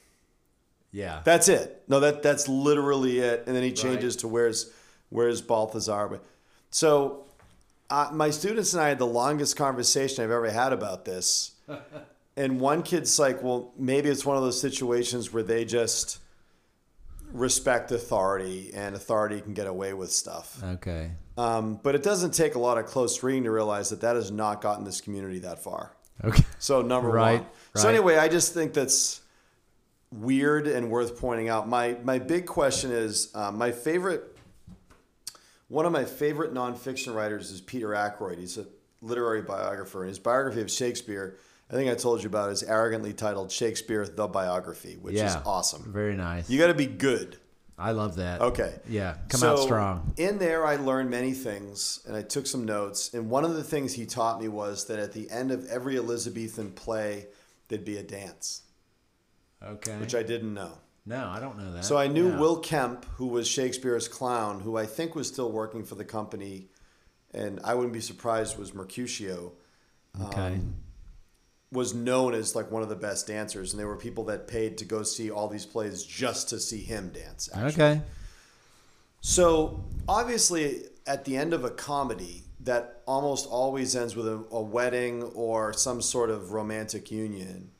[0.94, 1.20] Yeah.
[1.24, 1.82] That's it.
[1.88, 3.44] No, that that's literally it.
[3.46, 4.72] And then he changes to where's
[5.14, 6.20] Where's Balthazar?
[6.70, 7.26] So,
[7.88, 11.52] uh, my students and I had the longest conversation I've ever had about this.
[12.36, 16.18] and one kid's like, well, maybe it's one of those situations where they just
[17.32, 20.60] respect authority and authority can get away with stuff.
[20.64, 21.12] Okay.
[21.38, 24.32] Um, but it doesn't take a lot of close reading to realize that that has
[24.32, 25.94] not gotten this community that far.
[26.24, 26.42] Okay.
[26.58, 27.48] So number Right, one.
[27.76, 29.20] So anyway, I just think that's
[30.20, 31.68] weird and worth pointing out.
[31.68, 34.36] My my big question is uh, my favorite.
[35.68, 38.38] One of my favorite nonfiction writers is Peter Ackroyd.
[38.38, 38.66] He's a
[39.00, 41.36] literary biographer, and his biography of Shakespeare,
[41.70, 45.92] I think I told you about, is arrogantly titled "Shakespeare: The Biography," which is awesome.
[45.92, 46.48] Very nice.
[46.48, 47.38] You got to be good.
[47.76, 48.40] I love that.
[48.40, 48.72] Okay.
[48.88, 49.16] Yeah.
[49.28, 50.12] Come So, out strong.
[50.16, 53.12] In there, I learned many things and I took some notes.
[53.14, 55.96] And one of the things he taught me was that at the end of every
[55.96, 57.26] Elizabethan play,
[57.66, 58.62] there'd be a dance,
[59.64, 59.96] Okay.
[59.98, 60.72] which I didn't know.
[61.06, 61.84] no, I don't know that.
[61.84, 62.38] So I knew Yeah.
[62.38, 66.68] Will Kemp, who was Shakespeare's clown, who I think was still working for the company,
[67.32, 69.52] and I wouldn't be surprised was Mercutio,
[70.22, 70.54] Okay.
[70.54, 70.76] um,
[71.72, 73.72] was known as like one of the best dancers.
[73.72, 76.80] And there were people that paid to go see all these plays just to see
[76.82, 77.48] him dance.
[77.52, 77.68] Actually.
[77.84, 78.02] okay.
[79.20, 84.60] So obviously, at the end of a comedy, that almost always ends with a, a
[84.62, 87.70] wedding or some sort of romantic union.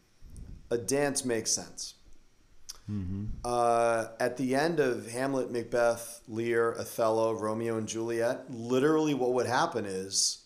[0.71, 1.95] A dance makes sense.
[3.45, 9.47] Uh, at the end of Hamlet, Macbeth, Lear, Othello, Romeo and Juliet, literally what would
[9.47, 10.43] happen is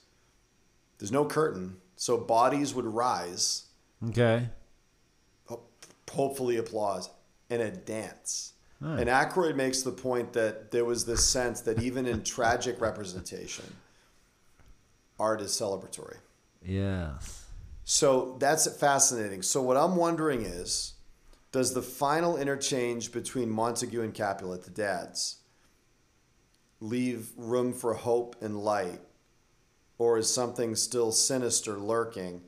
[0.99, 3.65] there's no curtain, so bodies would rise,
[4.11, 4.49] Okay.
[6.11, 7.11] hopefully applause,
[7.51, 8.53] and a dance.
[8.83, 8.93] Oh.
[8.95, 13.65] And Ackroyd makes the point that there was this sense that even in tragic representation,
[15.19, 16.19] art is celebratory.
[16.65, 17.45] Yes.
[17.91, 19.41] So that's fascinating.
[19.41, 20.93] So what I'm wondering is,
[21.53, 25.37] does the final interchange between Montague and Capulet, the dads,
[26.81, 29.01] leave room for hope and light,
[29.97, 32.43] or is something still sinister lurking?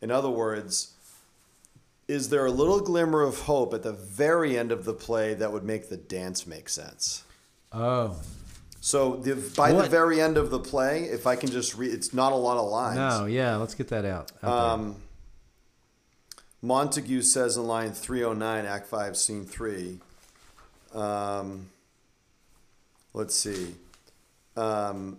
[0.00, 0.94] In other words,
[2.08, 5.52] is there a little glimmer of hope at the very end of the play that
[5.52, 7.22] would make the dance make sense?
[7.70, 8.18] Oh.
[8.86, 12.14] So the, by the very end of the play, if I can just read, it's
[12.14, 12.96] not a lot of lines.
[12.96, 13.24] No.
[13.24, 13.56] Yeah.
[13.56, 14.30] Let's get that out.
[14.44, 14.74] out.
[14.74, 14.94] Um,
[16.62, 19.98] Montague says in line 309, Act 5, Scene 3.
[20.94, 21.68] Um,
[23.12, 23.74] let's see.
[24.56, 25.18] Um,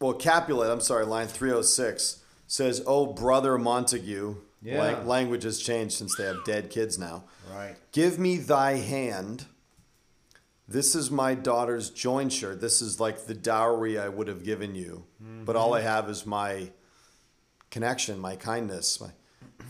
[0.00, 4.36] well, Capulet, I'm sorry, line 306 says, Oh, brother Montague.
[4.62, 4.80] Yeah.
[4.80, 7.24] Lang- language has changed since they have dead kids now.
[7.52, 7.76] Right.
[7.92, 9.44] Give me thy hand.
[10.68, 12.54] This is my daughter's jointure.
[12.54, 15.04] This is like the dowry I would have given you.
[15.44, 16.70] But all I have is my
[17.70, 19.00] connection, my kindness.
[19.00, 19.08] My,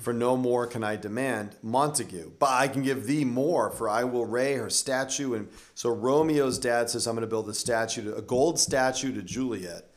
[0.01, 1.57] for no more can I demand.
[1.63, 2.33] Montague.
[2.39, 5.35] But I can give thee more, for I will ray her statue.
[5.35, 9.15] And so Romeo's dad says, I'm going to build a statue, to, a gold statue
[9.15, 9.89] to Juliet.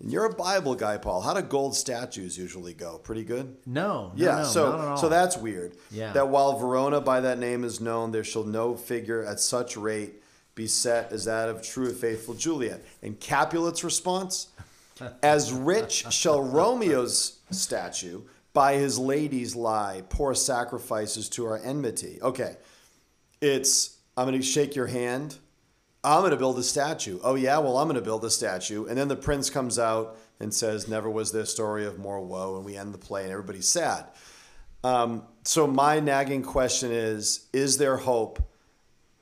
[0.00, 1.20] And you're a Bible guy, Paul.
[1.20, 2.98] How do gold statues usually go?
[2.98, 3.56] Pretty good?
[3.66, 4.08] No.
[4.08, 5.76] no, Yeah, no, so so that's weird.
[5.90, 6.12] Yeah.
[6.14, 10.14] That while Verona by that name is known, there shall no figure at such rate
[10.60, 12.84] be set as that of true and faithful Juliet.
[13.02, 14.48] And Capulet's response,
[15.22, 18.20] as rich shall Romeo's statue
[18.52, 22.18] by his ladies lie, poor sacrifices to our enmity.
[22.20, 22.56] Okay,
[23.40, 25.36] it's I'm going to shake your hand.
[26.04, 27.18] I'm going to build a statue.
[27.22, 28.84] Oh yeah, well I'm going to build a statue.
[28.84, 32.56] And then the prince comes out and says, "Never was there story of more woe,"
[32.56, 34.04] and we end the play, and everybody's sad.
[34.84, 38.42] Um, so my nagging question is: Is there hope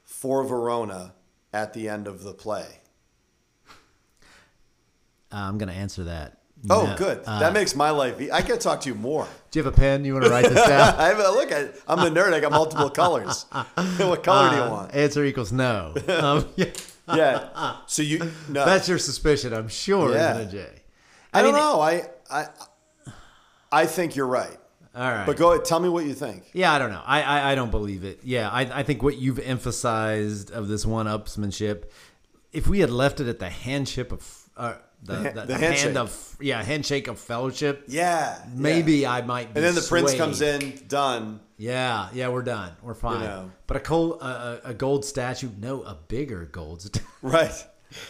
[0.05, 1.12] for Verona
[1.53, 2.66] at the end of the play?
[5.30, 6.38] Uh, I'm going to answer that.
[6.70, 6.96] Oh, No.
[6.96, 7.22] good.
[7.26, 8.20] Uh, that makes my life.
[8.20, 9.28] e- I can talk to you more.
[9.51, 10.05] Do you have a pen?
[10.05, 10.94] You want to write this down?
[10.99, 11.53] I have a, look.
[11.53, 12.32] I, I'm a nerd.
[12.32, 13.44] I got multiple colors.
[13.99, 14.94] what color do you Uh, want?
[14.94, 15.94] Answer equals no.
[16.09, 16.66] Um, yeah.
[17.14, 17.76] Yeah.
[17.86, 18.18] So you
[18.49, 18.64] no.
[18.66, 20.34] That's your suspicion, I'm sure, Yeah.
[20.38, 20.82] isn't it, Jay?
[21.32, 21.80] I, don't know.
[21.80, 22.46] I I
[23.72, 24.59] I think you're right.
[24.99, 25.24] All right.
[25.26, 25.64] But go ahead.
[25.64, 26.51] Tell me what you think.
[26.53, 27.03] Yeah, I don't know.
[27.07, 28.20] I, I, I don't believe it.
[28.24, 31.84] Yeah, I, I think what you've emphasized of this one-upsmanship,
[32.53, 34.74] if we had left it at the handship of uh,
[35.05, 35.84] the, the, the the handshake.
[35.84, 38.36] hand of yeah handshake of fellowship, Yeah.
[38.53, 39.12] maybe yeah.
[39.12, 39.55] I might.
[39.55, 40.82] Be And then the prince comes in.
[40.88, 41.40] Done.
[41.59, 42.72] Yeah, yeah, we're done.
[42.82, 43.20] We're fine.
[43.20, 43.51] know.
[43.68, 44.24] But a gold, a,
[44.66, 47.05] a a gold statue, no, a bigger gold statue.
[47.22, 47.53] Right.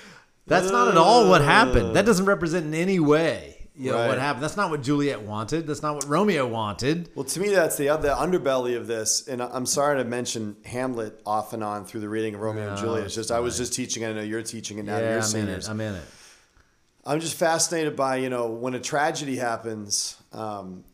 [0.47, 1.95] That's not at all what happened.
[1.97, 4.09] That doesn't represent in any way, you know, Right.
[4.09, 4.43] what happened.
[4.43, 5.67] That's not what Juliet wanted.
[5.67, 7.11] That's not what Romeo wanted.
[7.15, 9.29] Well, to me, that's the the underbelly of this.
[9.29, 12.77] And I'm sorry to mention Hamlet off and on through the reading of Romeo and
[12.79, 13.07] Juliet.
[13.07, 14.05] It's just I was just teaching.
[14.05, 14.99] I know you're teaching it now.
[14.99, 15.69] yeah, your I'm in it.
[15.69, 16.05] I'm in it.
[17.07, 20.17] I'm just fascinated by you know when a tragedy happens.
[20.33, 20.85] Um,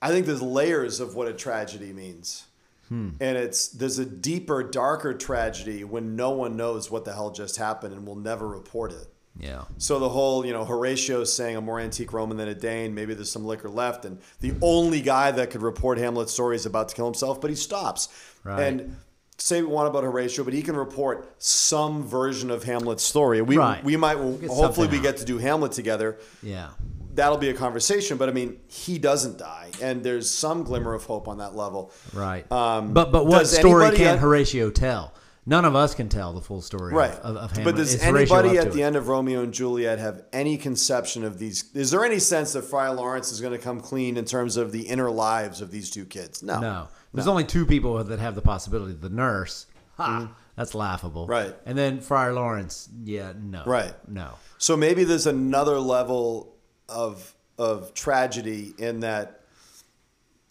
[0.00, 2.44] I think there's layers of what a tragedy means.
[2.88, 3.10] Hmm.
[3.20, 7.56] And it's there's a deeper, darker tragedy when no one knows what the hell just
[7.56, 9.08] happened and will never report it.
[9.38, 9.64] Yeah.
[9.78, 13.14] So the whole, you know, Horatio saying a more antique Roman than a Dane, maybe
[13.14, 16.88] there's some liquor left, and the only guy that could report Hamlet's story is about
[16.88, 18.08] to kill himself, but he stops.
[18.44, 18.60] Right.
[18.62, 18.96] And
[19.38, 23.42] say we want about Horatio, but he can report some version of Hamlet's story.
[23.42, 23.84] We Right.
[23.84, 26.18] we might get hopefully we something get to do Hamlet together.
[26.42, 26.68] Yeah.
[27.14, 31.04] That'll be a conversation, but I mean, he doesn't die, and there's some glimmer of
[31.04, 31.90] hope on that level.
[32.14, 32.50] Right.
[32.52, 35.12] Um, but but what story can at- Horatio tell?
[35.48, 37.12] None of us can tell the full story Right.
[37.20, 38.84] of, of but does It's anybody at the it.
[38.84, 41.70] end of Romeo and Juliet have any conception of these?
[41.72, 44.72] Is there any sense that Friar Lawrence is going to come clean in terms of
[44.72, 46.42] the inner lives of these two kids?
[46.42, 46.58] No.
[46.60, 46.88] No.
[47.14, 48.92] There's only two people that have the possibility.
[48.92, 49.66] The nurse.
[49.96, 50.30] Ha.
[50.56, 51.22] That's laughable.
[51.22, 51.30] Mm-hmm.
[51.30, 51.54] Right.
[51.64, 52.88] And then Friar Lawrence.
[53.04, 53.32] Yeah.
[53.40, 53.62] No.
[53.64, 53.94] Right.
[54.08, 54.30] No.
[54.58, 56.56] So maybe there's another level
[56.88, 59.40] of of tragedy in that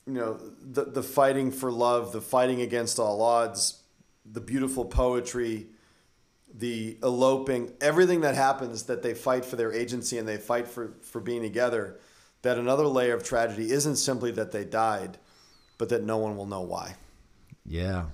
[0.08, 3.82] you know the the fighting for love, the fighting against all odds,
[4.30, 5.68] the beautiful poetry,
[6.58, 10.94] the eloping, everything that happens that they fight for their agency and they fight for
[11.02, 12.00] for being together.
[12.42, 15.18] That another layer of tragedy isn't simply that they died,
[15.80, 16.96] but that no one will know why.
[17.66, 18.06] Yeah.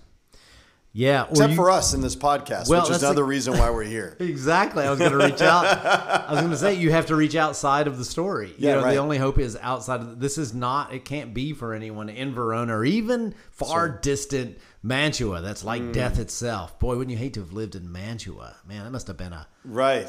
[0.94, 1.28] Yeah.
[1.30, 3.84] Except you- for us in this podcast, Well, which is another the- reason why we're
[3.84, 4.16] here.
[4.20, 4.84] Exactly.
[4.84, 5.66] I was going to reach out.
[5.66, 8.54] I was going to say you have to reach outside of the story.
[8.58, 8.92] Yeah, you know, right.
[8.92, 12.34] the only hope is outside of this is not it can't be for anyone in
[12.34, 15.42] Verona or even far distant Mantua.
[15.42, 15.94] That's like Mm.
[15.94, 16.80] death itself.
[16.80, 18.56] Boy, wouldn't you hate to have lived in Mantua?
[18.68, 20.08] Man, that must have been a Right.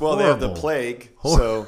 [0.00, 1.66] well, they have the plague, hor- so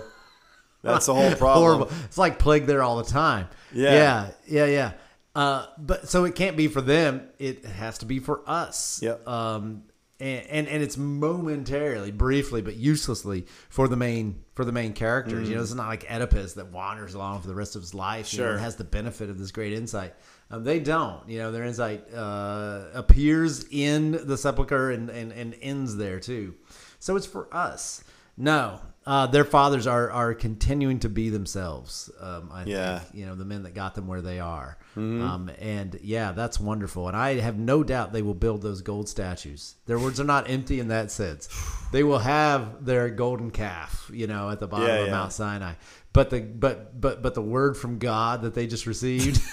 [0.83, 1.65] that's the whole problem.
[1.65, 1.91] horrible.
[2.05, 3.49] It's like plague there all the time.
[3.73, 3.93] Yeah.
[3.93, 4.31] Yeah.
[4.47, 4.67] Yeah.
[4.67, 4.93] Yeah.
[5.35, 7.23] Uh, but so it can't be for them.
[7.39, 9.01] It has to be for us.
[9.03, 9.27] Yep.
[9.27, 9.83] Um,
[10.21, 15.49] and, and and it's momentarily, briefly, but uselessly for the main for the main characters.
[15.49, 18.33] You know, it's not like Oedipus that wanders along for the rest of his life.
[18.33, 18.53] You know, Sure.
[18.55, 20.15] and has the benefit of this great insight.
[20.51, 21.29] Um, they don't.
[21.29, 26.55] You know, their insight uh, appears in the sepulcher and, and and ends there too.
[27.01, 28.05] So it's for us.
[28.37, 32.11] No, uh, their fathers are are continuing to be themselves.
[32.21, 32.99] Um, I Yeah.
[33.01, 34.77] think you know the men that got them where they are.
[34.97, 37.09] Um, and yeah, that's wonderful.
[37.09, 39.75] And I have no doubt they will build those gold statues.
[39.87, 41.49] Their words are not empty in that sense.
[41.93, 45.13] They will have their golden calf, you know, at the bottom Yeah, of yeah.
[45.13, 45.73] Mount Sinai.
[46.13, 49.41] But the but but but the word from God that they just received.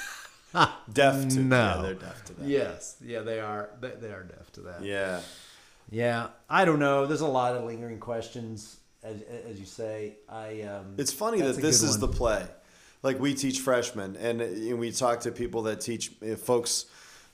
[0.94, 1.36] deaf to that.
[1.42, 1.58] No.
[1.78, 2.48] Yeah, they're deaf to that.
[2.48, 3.70] yes, yeah, they are.
[3.80, 4.84] They, they are deaf to that.
[4.84, 5.22] Yeah.
[5.92, 7.06] Yeah, I don't know.
[7.06, 10.16] There's a lot of lingering questions, as, as you say.
[10.28, 12.00] I um, It's funny that this is one.
[12.00, 12.48] the play.
[13.04, 16.86] Like we teach freshmen, and, and we talk to people that teach uh, folks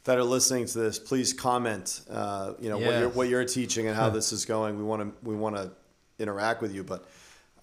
[0.06, 0.98] that are listening to this.
[0.98, 2.02] Please comment.
[2.10, 4.78] Uh, you know what you're what you're teaching and how this is going.
[4.78, 5.72] We want to we want to
[6.20, 7.08] interact with you, but.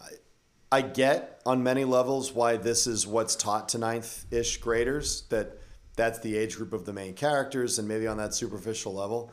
[0.00, 0.08] I,
[0.72, 5.22] I get on many levels why this is what's taught to ninth ish graders.
[5.28, 5.60] That
[5.94, 9.32] that's the age group of the main characters, and maybe on that superficial level.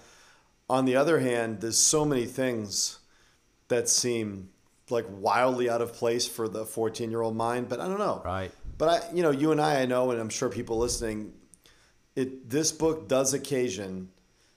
[0.72, 3.00] On the other hand, there's so many things
[3.68, 4.52] that seem
[4.90, 8.22] like wildly out of place for the 14 year old mind, but I don't know.
[8.24, 8.52] Right.
[8.78, 11.34] But I, you know, you and I, I know, and I'm sure people listening,
[12.16, 14.12] it this book does occasion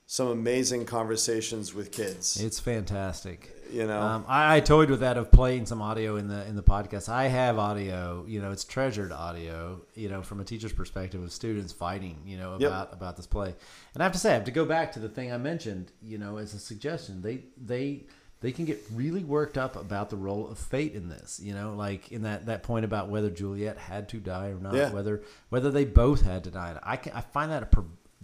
[0.07, 2.41] some amazing conversations with kids.
[2.41, 3.54] It's fantastic.
[3.71, 4.01] You know?
[4.01, 7.09] um, I, I toyed with that of playing some audio in the in the podcast.
[7.09, 8.25] I have audio.
[8.29, 9.81] You know, it's treasured audio.
[9.95, 12.19] You know, from a teacher's perspective of students fighting.
[12.27, 12.69] You know, Yep.
[12.71, 13.55] about about this play.
[13.95, 15.91] And I have to say, I have to go back to the thing I mentioned.
[16.03, 18.05] You know, as a suggestion, they they
[18.41, 21.41] they can get really worked up about the role of fate in this.
[21.43, 24.75] You know, like in that that point about whether Juliet had to die or not,
[24.75, 24.93] Yeah.
[24.93, 26.79] whether whether they both had to die.
[26.83, 27.67] I can I find that a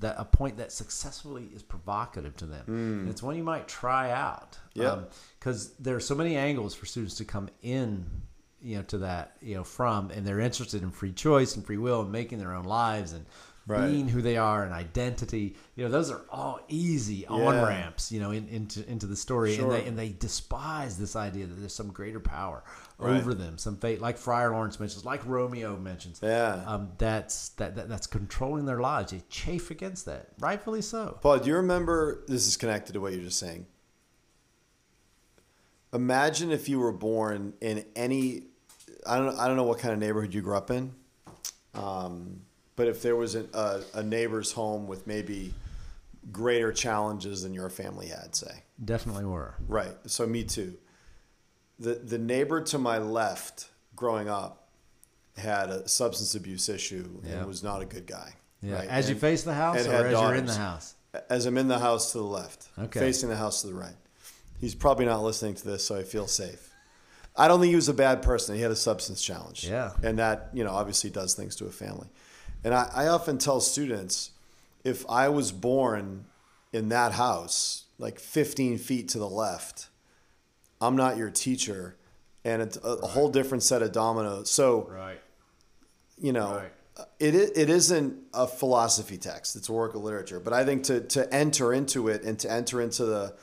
[0.00, 2.64] that a point that successfully is provocative to them.
[2.66, 4.58] And it's one you might try out.
[4.74, 5.00] Yeah.
[5.38, 8.06] because um, there are so many angles for students to come in,
[8.62, 11.78] you know, to that you know from, and they're interested in free choice and free
[11.78, 13.26] will and making their own lives and
[13.70, 13.86] Right.
[13.90, 15.56] being who they are and identity.
[15.76, 18.10] You know, those are all easy on ramps.
[18.12, 19.64] You know, in, into into the story, Sure.
[19.66, 22.62] and they and they despise this idea that there's some greater power
[22.98, 23.16] Right.
[23.16, 26.20] over them, some fate, like Friar Lawrence mentions, like Romeo mentions.
[26.22, 26.62] Yeah.
[26.66, 29.12] um, that's that, that that's controlling their lives.
[29.12, 31.18] They chafe against that, rightfully so.
[31.22, 32.24] Paul, do you remember?
[32.28, 33.64] This is connected to what you're just saying.
[35.92, 38.44] Imagine if you were born in any,
[39.06, 40.92] I don't, I don't know what kind of neighborhood you grew up in,
[41.74, 42.42] um,
[42.80, 45.52] but if there was a, a, a neighbor's home with maybe
[46.32, 48.62] greater challenges than your family had, say.
[48.82, 49.54] Definitely were.
[49.68, 49.92] Right.
[50.06, 50.78] So me too.
[51.78, 54.68] The the neighbor to my left, growing up,
[55.36, 58.32] had a substance abuse issue and was not a good guy.
[58.62, 58.76] Yeah.
[58.76, 58.88] right?
[58.88, 60.94] As you face the house, and or as you're in the house.
[61.28, 62.98] as I'm in the house to the left, Okay.
[62.98, 63.98] facing the house to the right.
[64.58, 66.70] He's probably not listening to this, so I feel safe.
[67.36, 68.54] I don't think he was a bad person.
[68.56, 69.68] He had a substance challenge.
[69.68, 69.92] Yeah.
[70.02, 72.08] And that, you know, obviously does things to a family.
[72.64, 74.30] And I, I often tell students
[74.84, 76.26] if I was born
[76.72, 79.88] in that house, like 15 feet to the left,
[80.80, 81.96] I'm not your teacher,
[82.44, 84.50] and it's a, a whole different set of dominoes.
[84.50, 85.20] So Right.
[86.18, 86.72] you know, right.
[87.18, 90.38] It, it isn't a philosophy text; it's a work of literature.
[90.38, 93.34] But I think to to enter into it and to enter into the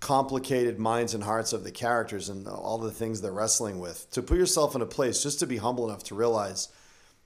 [0.00, 4.22] complicated minds and hearts of the characters and all the things they're wrestling with, to
[4.22, 6.68] put yourself in a place just to be humble enough to realize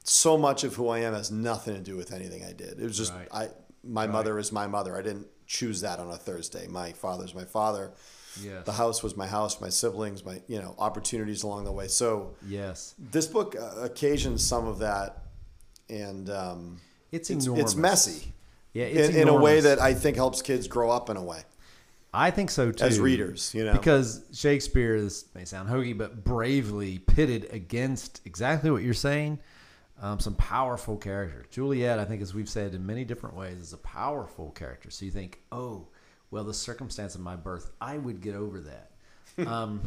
[0.05, 2.81] so much of who I am has nothing to do with anything I did.
[2.81, 3.29] It was just Right.
[3.33, 3.49] I
[3.85, 4.97] my mother is my mother.
[4.97, 6.67] I didn't choose that on a Thursday.
[6.69, 7.93] My father's my father.
[8.41, 8.65] Yes.
[8.65, 11.89] The house was my house, my siblings, my you know opportunities along the way.
[11.89, 12.95] So Yes.
[12.99, 15.25] this book uh, occasions some of that,
[15.91, 16.81] and um,
[17.11, 18.33] It's it's, it's messy
[18.73, 21.23] Yeah, it's in, in a way that I think helps kids grow up in a
[21.23, 21.43] way
[22.15, 22.85] I think so too.
[22.85, 23.53] as readers.
[23.55, 28.93] You know, Because Shakespeare, this may sound hokey, but bravely pitted against exactly what you're
[28.95, 29.39] saying.
[30.03, 31.47] Um, some powerful characters.
[31.51, 34.91] Juliet, I think, as we've said in many different ways, is a powerful character.
[34.91, 35.87] So you think, oh,
[36.33, 38.91] well, the circumstance of my birth, I would get over that.
[39.47, 39.81] um,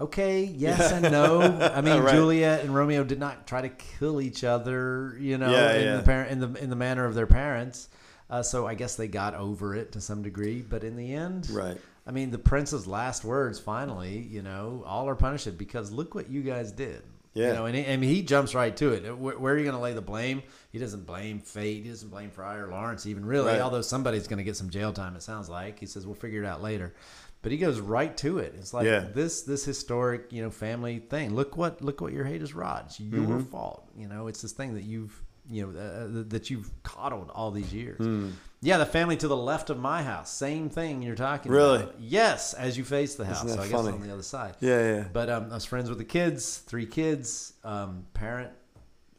[0.00, 1.40] okay, yes and no.
[1.42, 2.14] I mean, Right.
[2.14, 5.96] Juliet and Romeo did not try to kill each other, you know, Yeah, in yeah.
[5.98, 7.88] the parent in the in the manner of their parents.
[8.30, 11.50] Uh, so I guess they got over it to some degree, but in the end,
[11.50, 11.76] right?
[12.06, 16.30] I mean, the prince's last words finally, you know, all are punished because look what
[16.30, 17.02] you guys did.
[17.34, 17.48] Yeah.
[17.48, 19.18] You know, and he, mean, he jumps right to it.
[19.18, 20.42] Where, where are you going to lay the blame?
[20.70, 21.82] He doesn't blame fate.
[21.84, 23.60] He doesn't blame Friar Lawrence even really, Right.
[23.60, 25.16] although somebody's going to get some jail time.
[25.16, 26.94] It sounds like he says we'll figure it out later,
[27.42, 28.54] but he goes right to it.
[28.56, 29.00] It's like Yeah.
[29.12, 31.34] this this historic you know family thing.
[31.34, 32.84] Look what look what your hate is, Rod.
[32.86, 33.40] It's your Mm-hmm.
[33.50, 33.88] fault.
[33.96, 35.20] You know, it's this thing that you've
[35.50, 37.98] you know uh, that you've coddled all these years.
[37.98, 38.30] Hmm.
[38.62, 41.82] Yeah, the family to the left of my house, same thing you're talking Really?
[41.82, 41.96] about.
[42.00, 43.42] Yes, as you face the house.
[43.42, 43.92] So I guess funny?
[43.92, 44.54] on the other side.
[44.60, 45.04] Yeah, yeah.
[45.12, 48.52] But um, I was friends with the kids, three kids, um, parent,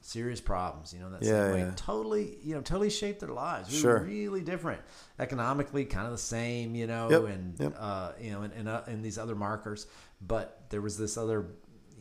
[0.01, 0.93] serious problems.
[0.95, 1.59] You know that Yeah, same way.
[1.59, 1.71] yeah.
[1.75, 3.69] Totally, you know, totally shaped their lives.
[3.71, 3.99] We Sure.
[3.99, 4.81] were really different,
[5.19, 6.73] economically, kind of the same.
[6.73, 7.75] You know, Yep, and yep.
[7.77, 9.85] uh, you know, and and, uh, and these other markers.
[10.21, 11.45] But there was this other,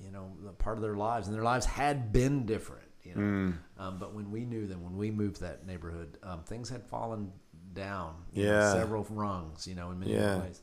[0.03, 2.84] you know, part of their lives, and their lives had been different.
[3.05, 3.51] You know, Hmm.
[3.79, 7.33] um, but when we knew them, when we moved that neighborhood, um, things had fallen
[7.75, 8.15] down.
[8.33, 9.67] you know, several rungs.
[9.67, 10.41] You know, in many Yeah.
[10.41, 10.61] ways.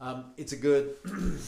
[0.00, 0.96] Um, it's a good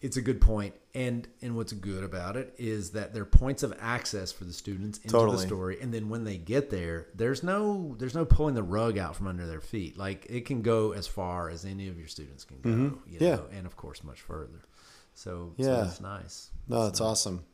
[0.00, 3.62] it's a good point and and what's good about it is that there are points
[3.62, 5.36] of access for the students into Totally.
[5.38, 8.98] the story and then when they get there there's no there's no pulling the rug
[8.98, 12.08] out from under their feet like it can go as far as any of your
[12.08, 12.96] students can go Mm-hmm.
[13.22, 13.36] Yeah.
[13.36, 14.60] know, and of course much further
[15.14, 15.64] so Yeah.
[15.66, 17.44] so that's nice No, that's awesome.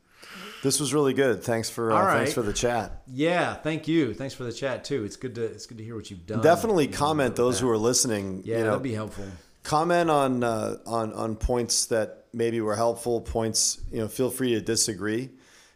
[0.63, 1.43] This was really good.
[1.43, 3.01] Thanks for uh, All thanks for the chat.
[3.07, 5.95] yeah thank you thanks for the chat too it's good to it's good to hear
[5.95, 7.65] what you've done Definitely you comment those that.
[7.65, 8.43] who are listening.
[8.45, 9.25] yeah you know, that'd be helpful
[9.63, 13.21] comment on uh, on on points that maybe were helpful.
[13.21, 15.29] Points, you know, feel free to disagree.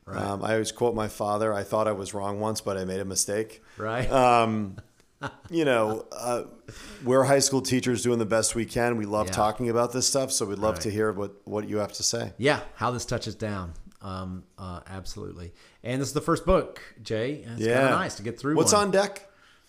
[0.06, 0.22] Right.
[0.22, 1.52] Um, I always quote my father.
[1.54, 3.62] I thought I was wrong once, but I made a mistake.
[3.78, 4.78] right Um,
[5.50, 6.44] you know, uh,
[7.04, 8.98] we're high school teachers doing the best we can.
[8.98, 9.34] We love Yeah.
[9.34, 10.82] talking about this stuff, so we'd love Right.
[10.84, 12.34] to hear what what you have to say.
[12.38, 13.74] Yeah, how this touches down.
[14.06, 15.52] Um, uh, absolutely.
[15.84, 17.44] And this is the first book, Jay.
[17.48, 18.56] It's Yeah, kind of nice to get through.
[18.56, 18.84] What's one.
[18.86, 19.28] on deck?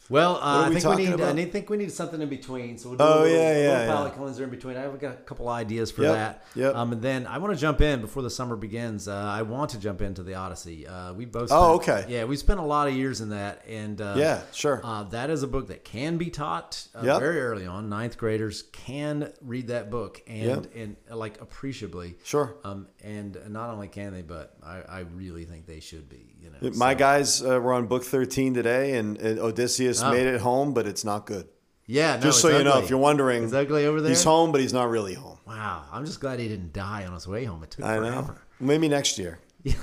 [0.09, 1.09] Well, uh, I think we need.
[1.11, 1.34] I about?
[1.34, 2.78] need, think we need something in between.
[2.78, 3.86] So we'll do Oh, a little, yeah, yeah, little yeah.
[3.86, 4.76] palate cleanser in between.
[4.76, 6.44] I've got a couple ideas for Yep, that.
[6.54, 6.74] yep.
[6.76, 9.09] Um, and then I want to jump in before the summer begins.
[9.09, 10.86] Uh, I want to jump into the Odyssey.
[10.86, 11.48] Uh, we both.
[11.50, 12.04] Oh, okay.
[12.09, 14.80] Yeah, we spent a lot of years in that, and uh, Yeah, sure.
[14.84, 17.20] Uh, that is a book that can be taught uh, Yep.
[17.20, 17.88] very early on.
[17.88, 22.14] Ninth graders can read that book and and uh, like appreciably.
[22.22, 22.54] Sure.
[22.64, 26.36] Um, and not only can they, but I, I really think they should be.
[26.61, 30.11] You know, My so- guys uh, were on book thirteen today, and, and Odysseus Oh.
[30.11, 31.49] made it home, but it's not good.
[31.88, 34.09] Yeah, no, Just so it's you know, if you're wondering, it's ugly over there.
[34.11, 35.38] he's home, but he's not really home.
[35.47, 37.62] Wow, I'm just glad he didn't die on his way home.
[37.62, 38.11] It took I forever.
[38.11, 38.34] know.
[38.59, 39.38] Maybe next year.
[39.62, 39.74] Yeah.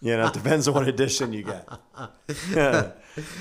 [0.00, 1.68] You know, it depends on what edition you get.
[2.54, 2.92] yeah,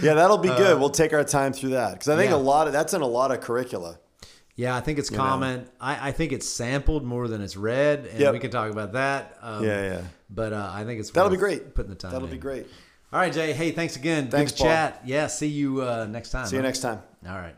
[0.02, 0.80] that'll be good.
[0.80, 2.42] We'll take our time through that because I think Uh, yeah.
[2.42, 4.00] a lot of that's in a lot of curricula.
[4.56, 5.18] Yeah, I think it's know.
[5.18, 5.68] common.
[5.82, 8.34] I, I think it's sampled more than it's read, and Yep.
[8.34, 9.38] we can talk about that.
[9.42, 10.02] Um, Yeah, yeah.
[10.30, 11.74] But uh, I think it's That'll be great.
[11.74, 12.12] Putting the time.
[12.12, 12.34] That'll in.
[12.34, 12.68] be great.
[13.12, 13.54] All right, Jay.
[13.54, 14.30] Hey, thanks again.
[14.30, 14.72] Thanks, Good to Paul.
[14.72, 15.02] chat.
[15.06, 16.46] Yeah, see you uh, next time.
[16.48, 16.68] See you huh?
[16.68, 17.02] next time.
[17.28, 17.56] All right.